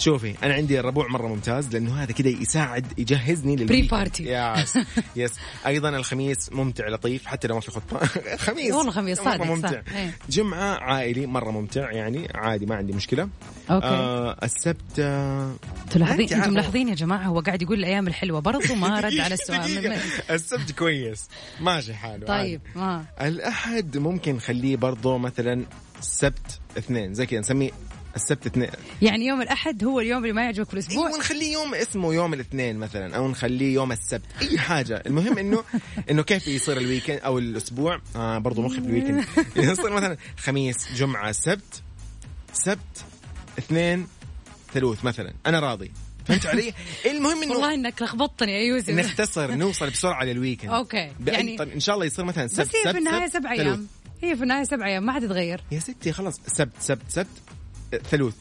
شوفي 0.00 0.34
أنا 0.42 0.54
عندي 0.54 0.80
الربوع 0.80 1.08
مرة 1.08 1.28
ممتاز 1.28 1.68
لأنه 1.68 2.02
هذا 2.02 2.12
كذا 2.12 2.28
يساعد 2.28 2.86
يجهزني 2.98 3.56
لل 3.56 3.88
party. 3.90 4.20
Yes 4.20 4.78
yes 5.16 5.32
أيضا 5.66 5.88
الخميس 5.88 6.52
ممتع 6.52 6.88
لطيف 6.88 7.26
حتى 7.26 7.48
لو 7.48 7.54
ما 7.54 7.60
في 7.60 7.70
خطه 7.70 8.06
خميس 8.46 8.74
والله 8.74 8.92
خميس، 8.92 9.18
صادق، 9.18 9.44
ممتع. 9.44 9.68
صح. 9.68 9.96
إيه. 9.96 10.14
جمعة 10.30 10.78
عائلي 10.78 11.26
مرة 11.26 11.50
ممتع 11.50 11.90
يعني 11.92 12.28
عادي 12.34 12.66
ما 12.66 12.74
عندي 12.74 12.92
مشكلة. 12.92 13.28
Okay. 13.70 13.86
آه 13.86 14.36
السبت 14.42 14.98
آه 14.98 15.54
تلاحظين 15.90 16.32
أنتم. 16.32 16.50
ملاحظين 16.50 16.88
يا 16.88 16.94
جماعة 16.94 17.22
هو 17.22 17.40
قاعد 17.40 17.62
يقول 17.62 17.78
الأيام 17.78 18.08
الحلوة 18.08 18.40
برضو 18.40 18.74
ما 18.74 19.00
رد 19.00 19.18
على 19.18 19.34
السؤال. 19.34 19.98
السبت 20.30 20.72
كويس. 20.72 21.28
ماشي 21.60 21.94
حاله 21.94 22.26
طيب 22.26 22.60
ما. 22.76 23.04
الأحد 23.20 23.96
ممكن 23.96 24.34
نخليه 24.34 24.76
برضه 24.76 25.18
مثلا 25.18 25.64
سبت 26.00 26.60
اثنين 26.78 27.14
زي 27.14 27.26
كذا 27.26 27.40
نسميه 27.40 27.70
السبت 28.16 28.46
اثنين. 28.46 28.70
يعني 29.02 29.26
يوم 29.26 29.42
الأحد 29.42 29.84
هو 29.84 30.00
اليوم 30.00 30.22
اللي 30.22 30.32
ما 30.32 30.42
يعجبك 30.42 30.66
في 30.68 30.74
الأسبوع؟ 30.74 31.06
أيوه 31.06 31.18
نخليه 31.18 31.52
يوم 31.52 31.74
اسمه 31.74 32.14
يوم 32.14 32.34
الاثنين 32.34 32.76
مثلا 32.76 33.16
أو 33.16 33.28
نخليه 33.28 33.74
يوم 33.74 33.92
السبت. 33.92 34.24
أي 34.42 34.58
حاجة. 34.58 35.02
المهم 35.06 35.38
إنه 35.38 35.64
إنه 36.10 36.22
كيف 36.22 36.48
يصير 36.48 36.76
ال 36.76 36.82
weekend 36.82 37.20
أو 37.24 37.38
الأسبوع؟ 37.38 38.00
آه 38.16 38.38
برضو 38.38 38.62
مخي 38.62 38.80
في 38.80 38.86
ال 38.86 38.90
weekend. 38.90 39.24
يصير 39.56 39.90
مثلا 39.90 40.16
خميس 40.36 40.92
جمعة 40.94 41.32
سبت. 41.32 41.82
سبت 42.52 43.04
اثنين 43.58 44.06
ثلوث 44.74 45.04
مثلا. 45.04 45.32
أنا 45.46 45.60
راضي. 45.60 45.90
فهمت 46.26 46.46
علي؟ 46.46 46.74
المهم 47.10 47.42
إنه 47.42 47.52
والله 47.52 47.74
إنك 47.74 48.02
لخبطتني 48.02 48.52
يا 48.52 48.58
يوسف. 48.58 48.90
نختصر 48.90 49.54
نوصل 49.54 49.90
بسرعة 49.90 50.24
لل 50.24 50.33
weekend. 50.33 50.70
Okay. 50.70 51.12
بأي 51.20 51.34
يعني 51.34 51.56
طريقة. 51.56 51.74
إن 51.74 51.80
شاء 51.80 51.94
الله 51.94 52.06
يصير 52.06 52.24
مثلا 52.24 52.46
سبت 52.46 52.60
بس 52.60 52.76
هي 52.86 52.92
في 52.92 52.98
النهاية 52.98 53.28
سبع. 53.28 53.52
أيام. 53.52 53.86
هي 54.22 54.36
في 54.36 54.42
النهاية 54.42 54.64
سبع 54.64 54.86
أيام 54.86 55.06
ما 55.06 55.12
حتتغير 55.12 55.60
يا 55.72 55.78
ستي 55.78 56.12
خلاص. 56.12 56.40
سبت 56.46 56.72
سبت 56.80 57.02
سبت. 57.08 57.26
ثلوث 58.10 58.34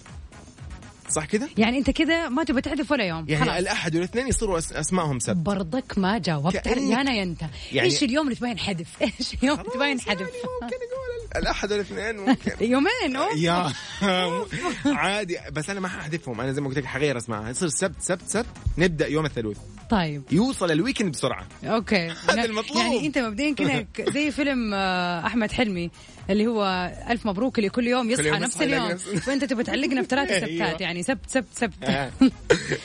صح 1.10 1.26
كذا؟ 1.26 1.50
يعني 1.58 1.78
انت 1.78 1.90
كذا 1.90 2.30
ما 2.30 2.44
تبغى 2.44 2.62
تحذف 2.62 2.92
ولا 2.92 3.04
يوم. 3.08 3.26
يعني 3.30 3.46
خلاص. 3.46 3.58
الأحد 3.58 3.96
والاثنين 3.96 4.28
يصيروا 4.28 4.60
أس- 4.60 4.76
اسمائهم 4.76 5.20
سبت 5.20 5.38
برضك 5.38 5.98
ما 5.98 6.18
جاوبت. 6.18 6.58
كأنك- 6.58 6.78
يا 6.78 7.02
أنا 7.02 7.12
يا 7.14 7.24
انت 7.24 7.42
يعني- 7.72 7.88
إيش 7.88 8.04
اليوم 8.04 8.26
اللي 8.26 8.36
تبغى 8.36 8.50
ينحذف؟ 8.52 8.88
إيش 9.02 9.34
اليوم 9.44 9.60
اللي 9.60 9.72
تبغى 9.72 9.92
ينحذف 9.92 10.20
يعني 10.20 10.32
ممكن 10.62 10.76
الأحد 11.36 11.72
والاثنين 11.72 12.18
ممكن. 12.26 12.52
يومين 12.62 13.16
أوف. 13.16 13.38
يا 13.38 13.74
عادي 14.86 15.38
بس 15.52 15.70
أنا 15.70 15.80
ما 15.80 15.88
ححذفهم 15.88 16.42
أنا 16.42 16.52
زي 16.52 16.62
ما 16.62 16.68
قلت 16.68 16.78
لك 16.78 16.86
حغير 16.86 17.18
اسمائها 17.18 17.50
يصير 17.50 17.70
سبت 17.70 18.02
سبت 18.02 18.28
سبت. 18.28 18.46
نبدأ 18.78 19.08
يوم 19.08 19.26
الثلاث 19.26 19.58
طيب 19.90 20.24
يوصل 20.32 20.72
ال 20.72 20.77
weekend 20.77 21.12
بسرعة 21.12 21.48
Okay 21.64 22.08
هذا 22.30 22.46
المطلوب. 22.46 22.78
يعني 22.78 23.08
أنت 23.08 23.18
مبدئيا 23.18 23.54
كذا 23.56 23.82
ك- 23.82 24.10
زي 24.16 24.32
فيلم 24.32 24.74
آه، 24.74 25.26
أحمد 25.26 25.52
حلمي 25.52 25.92
اللي 26.30 26.48
هو 26.48 26.92
ألف 27.10 27.26
مبروك 27.26 27.58
اللي 27.60 27.70
كل 27.70 27.88
يوم 27.88 28.10
يصحى 28.10 28.28
يوم 28.28 28.38
نفس 28.38 28.62
اليوم 28.62 28.92
نفسه. 28.92 29.16
فانت 29.20 29.44
تبغى 29.50 29.64
تعلقنا 29.64 30.02
في 30.02 30.08
ثلاث 30.08 30.30
أيوة. 30.32 30.48
سبتات 30.66 30.82
يعني 30.82 31.04
سبت 31.04 31.20
سبت 31.30 31.48
سبت 31.54 31.84
آه. 31.84 32.12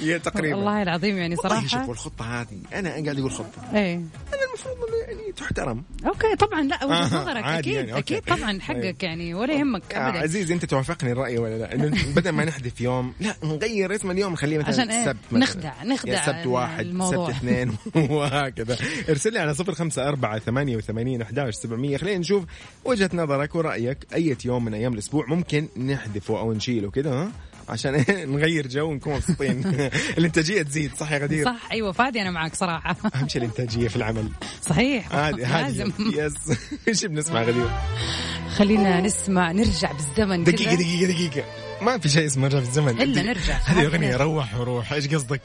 هي 0.01 0.19
تقريبا 0.19 0.57
والله 0.57 0.83
العظيم 0.83 1.19
يعني 1.19 1.35
والله 1.37 1.61
شوفوا 1.61 1.69
صراحة 1.69 1.91
الخطة 1.93 2.41
هذه 2.41 2.59
أنا 2.75 2.91
قاعد 2.91 3.19
أقول 3.19 3.31
خطة 3.31 3.63
إيه 3.75 3.95
أنا 3.95 4.45
المفروض 4.49 4.77
يعني 5.09 5.33
تحترم 5.33 5.83
okay 6.07 6.37
طبعا 6.37 6.63
لا 6.63 6.85
وجهة 6.85 6.97
آه، 6.97 7.23
نظرك 7.23 7.45
أكيد 7.45 7.75
يعني،. 7.75 7.99
أكيد 7.99 8.21
طبعا 8.23 8.61
حقك 8.61 9.03
يعني 9.03 9.35
ولا 9.35 9.55
يهمك 9.55 9.95
ابدا 9.95 10.19
عزيز 10.19 10.51
أنت 10.53 10.65
توافقني 10.65 11.13
الرأي 11.13 11.39
ولا 11.39 11.59
لا؟ 11.59 11.93
بدل 12.17 12.31
ما 12.31 12.45
نحذف 12.45 12.81
يوم 12.81 13.15
لا 13.21 13.35
نغير 13.45 13.95
اسم 13.95 14.11
اليوم 14.11 14.33
نخليه 14.33 14.59
مثلا 14.59 14.71
عشان 14.71 14.91
إيه؟ 14.91 15.01
السبت 15.01 15.17
مثلاً. 15.33 15.39
نخدع- 15.45 15.85
نخدع 15.85 16.13
يا 16.13 16.27
سبت 16.27 16.47
واحد 16.47 16.87
الموضوع. 16.95 17.27
سبت 17.33 17.37
اثنين 17.37 17.77
وهكذا. 18.11 18.77
ارسل 19.09 19.33
لي 19.33 19.39
على 19.39 19.55
صفر 19.55 19.75
خمسة 19.75 20.09
أربعة 20.09 20.39
ثمانية 20.39 20.77
وثمانين 20.77 21.23
أحداش 21.23 21.55
سبعمية. 21.55 21.97
خلينا 21.97 22.19
نشوف 22.19 22.45
وجهة 22.85 23.11
نظرك 23.15 23.55
ورأيك 23.55 23.99
أي 24.15 24.37
يوم 24.45 24.65
من 24.65 24.75
أيام 24.75 24.93
الأسبوع 24.93 25.27
ممكن 25.27 25.69
نحذفه 25.77 26.39
أو 26.39 26.53
نشيله 26.53 26.91
كده 26.91 27.11
ها؟ 27.23 27.33
عشان 27.69 28.05
نغير 28.35 28.67
جو 28.67 28.87
ونكون 28.91 29.15
مبسوطين 29.15 29.63
الإنتاجية 30.19 30.63
تزيد 30.63 30.95
صح 30.95 31.13
يا 31.13 31.19
غدير؟ 31.19 31.45
صح 31.45 31.71
أيوه 31.73 31.93
فادي 31.93 32.23
أنا 32.23 32.31
معك 32.31 32.55
صراحة. 32.55 32.97
أهم 33.15 33.29
شيء 33.29 33.43
الإنتاجية 33.43 33.89
في 33.89 33.97
العمل. 33.97 34.29
صحيح 34.63 35.15
هذه 35.15 35.63
لازم. 35.63 35.93
يس. 35.99 36.59
إيش 36.89 37.05
بنسمع 37.05 37.43
غدير؟ 37.43 37.69
خلينا 38.57 39.01
نسمع 39.01 39.53
نرجع 39.53 39.93
بالزمن 39.93 40.45
كذا. 40.45 40.55
دقيقه 40.55 40.75
دقيقة 40.75 41.13
دقيقة. 41.13 41.45
ما 41.83 41.99
في 41.99 42.09
شيء 42.09 42.27
اسمه 42.27 42.47
رجع 42.47 42.61
في 42.61 42.69
الزمن. 42.69 43.01
إلا 43.03 43.23
نرجع. 43.23 43.55
هذه 43.55 43.87
أغنية 43.87 44.17
روح 44.17 44.59
وروح. 44.61 44.93
إيش 44.93 45.15
قصدك؟ 45.15 45.41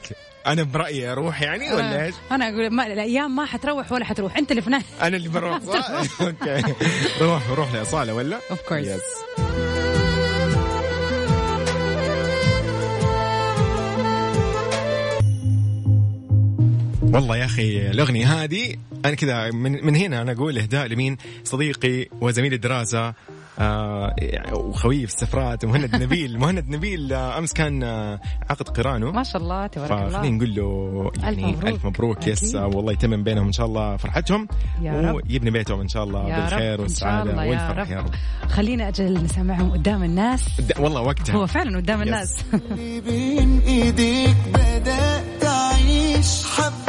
أنا 0.46 0.62
برأيي 0.62 1.12
أروح 1.12 1.42
يعني 1.42 1.72
ولا 1.72 2.04
إيش؟ 2.04 2.14
أنا 2.30 2.48
أقول 2.48 2.70
ما 2.70 2.86
الأيام 2.86 3.36
ما 3.36 3.44
حتروح 3.44 3.92
ولا 3.92 4.04
حتروح. 4.04 4.36
أنت 4.36 4.50
اللي 4.50 4.62
نهاية 4.66 4.84
أنا 5.02 5.16
اللي 5.16 5.28
بروح. 5.28 5.58
صح؟ 5.74 5.90
Okay. 6.26 6.62
روح 7.20 7.50
وروح 7.50 7.72
لأصالة 7.72 8.14
ولا؟ 8.14 8.38
Of 8.50 8.70
course. 8.70 8.72
Yes 8.72 9.00
والله 17.02 17.36
يا 17.36 17.44
أخي 17.44 17.90
الأغنية 17.90 18.42
هذه 18.42 18.76
أنا 19.04 19.14
كذا 19.14 19.50
من, 19.50 19.86
من 19.86 19.96
هنا 19.96 20.22
أنا 20.22 20.32
أقول 20.32 20.58
إهداء 20.58 20.86
لمين؟ 20.86 21.16
صديقي 21.44 22.06
وزميل 22.20 22.52
الدراسة 22.52 23.14
آه 23.60 24.14
وخويي 24.52 25.06
في 25.06 25.14
السفرات. 25.14 25.64
مهند 25.64 25.96
نبيل. 25.96 26.38
مهند 26.42 26.68
نبيل 26.68 27.12
آه 27.12 27.38
أمس 27.38 27.52
كان 27.52 27.82
آه 27.82 28.20
عقد 28.50 28.68
قرانه 28.68 29.10
ما 29.10 29.22
شاء 29.22 29.42
الله 29.42 29.66
تبارك 29.66 29.92
الله. 29.92 30.08
فخلينا 30.08 30.36
نقول 30.36 30.54
له 30.54 31.10
يعني 31.22 31.50
ألف 31.50 31.56
مبروك. 31.56 31.74
ألف 31.74 31.86
مبروك. 31.86 32.26
يس 32.26 32.54
أكيد. 32.54 32.74
والله 32.74 32.92
يتمم 32.92 33.22
بينهم. 33.24 33.46
إن 33.46 33.52
شاء 33.52 33.66
الله 33.66 33.96
فرحتهم. 33.96 34.48
يا 34.82 34.92
رب. 35.00 35.14
ويبني 35.14 35.50
بيتهم 35.50 35.80
إن 35.80 35.88
شاء 35.88 36.04
الله 36.04 36.28
يا 36.28 36.40
بالخير 36.40 36.80
والسعادة 36.80 37.36
والفرح. 37.48 37.78
رب. 37.78 37.90
يا 37.90 37.98
رب. 38.00 38.10
خلينا 38.48 38.88
أجل 38.88 39.24
نسمعهم 39.24 39.70
قدام 39.72 40.02
الناس. 40.04 40.60
د- 40.60 40.80
والله 40.80 41.00
وقتها. 41.00 41.36
هو 41.36 41.46
فعلا 41.46 41.76
قدام. 41.76 42.02
الناس. 42.02 42.44
بين 43.06 43.60
إيديك 43.66 44.36
بدأت 44.48 45.44
أعيش. 45.44 46.44
حبيت 46.44 46.79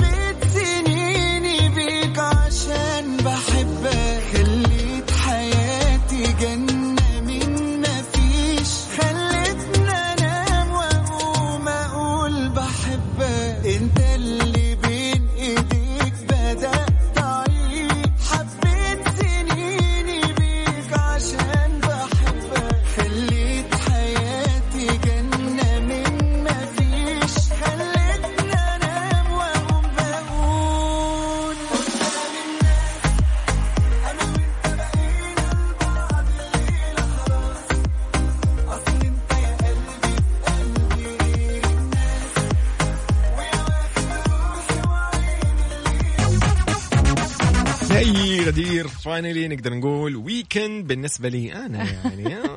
Finally 49.11 49.47
نقدر 49.47 49.73
نقول 49.73 50.15
weekend 50.15 50.87
بالنسبة 50.87 51.29
لي 51.29 51.53
أنا 51.53 51.77
يعني. 51.77 52.35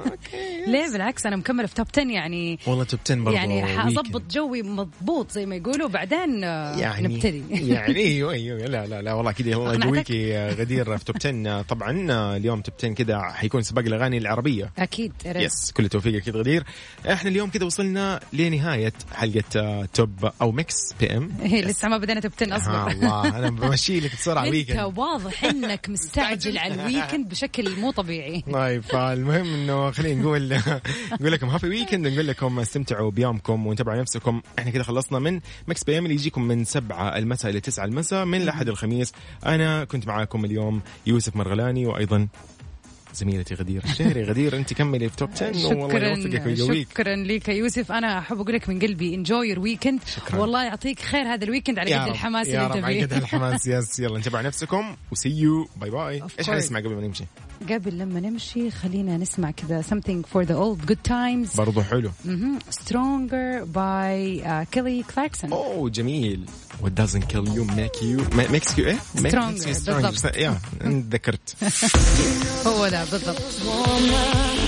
ليه 0.67 0.93
بالعكس 0.93 1.27
أنا 1.27 1.37
مكملة 1.37 1.67
في 1.67 1.75
Top 1.75 1.87
10 1.95 2.03
يعني. 2.05 2.59
والله 2.67 2.85
Top 2.85 3.01
10 3.07 3.15
برضه 3.15 3.37
يعني 3.37 3.65
حاظبط 3.67 4.23
weekend. 4.23 4.33
جوي 4.35 4.63
مضبوط 4.63 5.31
زي 5.31 5.47
ما 5.47 5.57
يقولوا 5.57 5.89
بعدين 5.89 6.45
آه، 6.45 6.77
يعني 6.79 7.09
نبتدي. 7.15 7.43
يعني 7.75 7.97
أيوه 7.97 8.33
أيوه 8.33 8.59
لا 8.59 8.87
لا 8.87 9.03
لا 9.03 9.13
والله 9.13 9.33
كذا 9.33 9.53
الله 9.53 9.71
أقنعتك؟ 9.71 9.85
يقويكي 9.87 10.29
يا 10.29 10.53
غدير 10.53 10.99
في 10.99 11.05
Top 11.05 11.17
10 11.25 11.63
طبعا 11.63 11.91
اليوم 12.37 12.61
Top 12.61 12.75
10 12.79 12.89
كذا 12.93 13.21
حيكون 13.23 13.63
سباق 13.63 13.85
الأغاني 13.85 14.19
العربية. 14.19 14.71
أكيد. 14.79 15.13
يس 15.27 15.73
كل 15.73 15.85
التوفيق 15.85 16.17
أكيد 16.17 16.37
غدير. 16.37 16.65
إحنا 17.13 17.31
اليوم 17.31 17.51
كذا 17.51 17.65
وصلنا 17.65 18.21
لنهاية 18.33 18.93
حلقة 19.15 19.43
آه، 19.57 19.89
Top 19.95 20.31
أو 20.43 20.53
Mix 20.53 20.93
PM 21.01 21.31
لسه 21.45 21.89
ما 21.89 21.99
بدينا 21.99 22.21
Top 22.21 22.33
10 22.43 22.53
آه 22.53 22.57
اصبر 22.57 22.91
الله 22.91 23.39
أنا 23.39 23.51
بمشي 23.51 24.01
لك 24.01 24.13
بسرعة 24.13 24.45
أنت 24.47 24.53
weekend 24.55 24.99
واضح 24.99 25.45
إنك 25.45 25.89
مستعجل 25.89 26.59
على 26.59 26.75
ال 26.81 26.87
weekend 26.87 27.29
بشكل 27.29 27.77
مو 27.81 27.91
طبيعي. 27.91 28.45
طيب 28.53 28.83
فالمهم 28.83 29.55
إنه 29.55 29.91
خلينا 29.91 30.23
نقول 30.23 30.54
نقول 31.21 31.33
لكم 31.33 31.49
happy 31.49 31.69
weekend 31.69 32.07
نقول 32.07 32.27
لكم 32.27 32.61
استمتعوا 32.61 33.11
بيومكم 33.11 33.67
وانتبهوا 33.67 33.93
على 33.93 34.03
نفسكم. 34.03 34.43
إحنا 34.59 34.71
كذا 34.71 34.83
خلصنا 34.83 35.19
من 35.19 35.41
مكس 35.69 35.85
بي 35.85 35.99
اللي 35.99 36.15
يجيكم 36.15 36.43
من 36.43 36.65
سبعة 36.65 37.19
المساء 37.19 37.51
إلى 37.51 37.61
تسعة 37.61 37.85
المساء 37.85 38.25
من 38.25 38.43
الأحد 38.43 38.69
الخميس. 38.69 39.13
أنا 39.47 39.85
كنت 39.85 40.07
معاكم 40.07 40.45
اليوم 40.45 40.83
يوسف 41.07 41.37
مرغلاني 41.37 41.87
وأيضا 41.87 42.29
زميلتي 43.15 43.55
غدير 43.55 43.85
الشهري 43.85 44.23
غدير 44.25 44.57
انت 44.57 44.73
كملي 44.75 45.09
في 45.09 45.17
top 45.17 45.31
10 45.31 45.67
والله 45.67 46.09
يوفقك 46.09 46.47
ويقويك 46.47 46.89
شكرا 46.91 47.17
لك 47.17 47.49
يا 47.49 47.55
يوسف. 47.55 47.93
أنا 47.93 48.19
أحب 48.19 48.41
أقول 48.41 48.55
لك 48.55 48.69
من 48.69 48.79
قلبي 48.79 49.15
enjoy 49.15 49.49
your 49.49 49.59
weekend. 49.59 50.01
والله 50.35 50.65
يعطيك 50.65 51.01
خير 51.01 51.35
هذا 51.35 51.45
ال 51.45 51.49
weekend 51.49 51.79
على 51.79 51.95
قد 51.95 52.09
الحماس 52.09 52.49
يا 52.49 52.67
رب 52.67 52.85
على 52.85 53.03
قد 53.05 53.13
الحماس. 53.23 53.67
yes 53.67 53.99
يلا 54.01 54.17
انتبهوا 54.17 54.39
على 54.39 54.49
نفسكم 54.49 54.97
و 55.13 55.17
see 55.17 55.29
you 55.29 55.69
bye 55.77 55.91
bye 55.91 56.23
إيش. 56.39 56.51
حنسمع 56.51 56.79
قبل 56.81 56.95
ما 56.95 57.01
نمشي؟ 57.07 57.25
قبل 57.71 57.99
لما 57.99 58.21
نمشي 58.21 58.71
خلينا 58.71 59.17
نسمع 59.17 59.51
كذا 59.51 59.83
something 59.83 60.23
for 60.35 60.45
the 60.47 60.53
old 60.55 60.91
good 60.91 61.11
times. 61.11 61.57
برضو 61.57 61.83
حلو. 61.83 62.11
مهم. 62.25 62.59
stronger 62.71 63.65
by 63.65 64.43
uh, 64.45 64.77
Kelly 64.77 65.13
Clarkson. 65.15 65.53
اوه 65.53 65.91
جميل. 65.91 66.45
What 66.83 66.95
doesn't 67.03 67.27
kill 67.33 67.47
you 67.57 67.65
make 67.65 67.97
you 68.03 68.19
ma- 68.37 68.49
makes 68.57 68.77
you 68.79 68.85
إيه 68.87 68.97
Stronger، 69.17 69.67
بالضبط. 69.67 70.37
يا 70.37 70.59
ذكرت. 71.11 71.57
هو 72.67 72.89
ده. 72.89 73.04
بالضبط. 73.11 74.64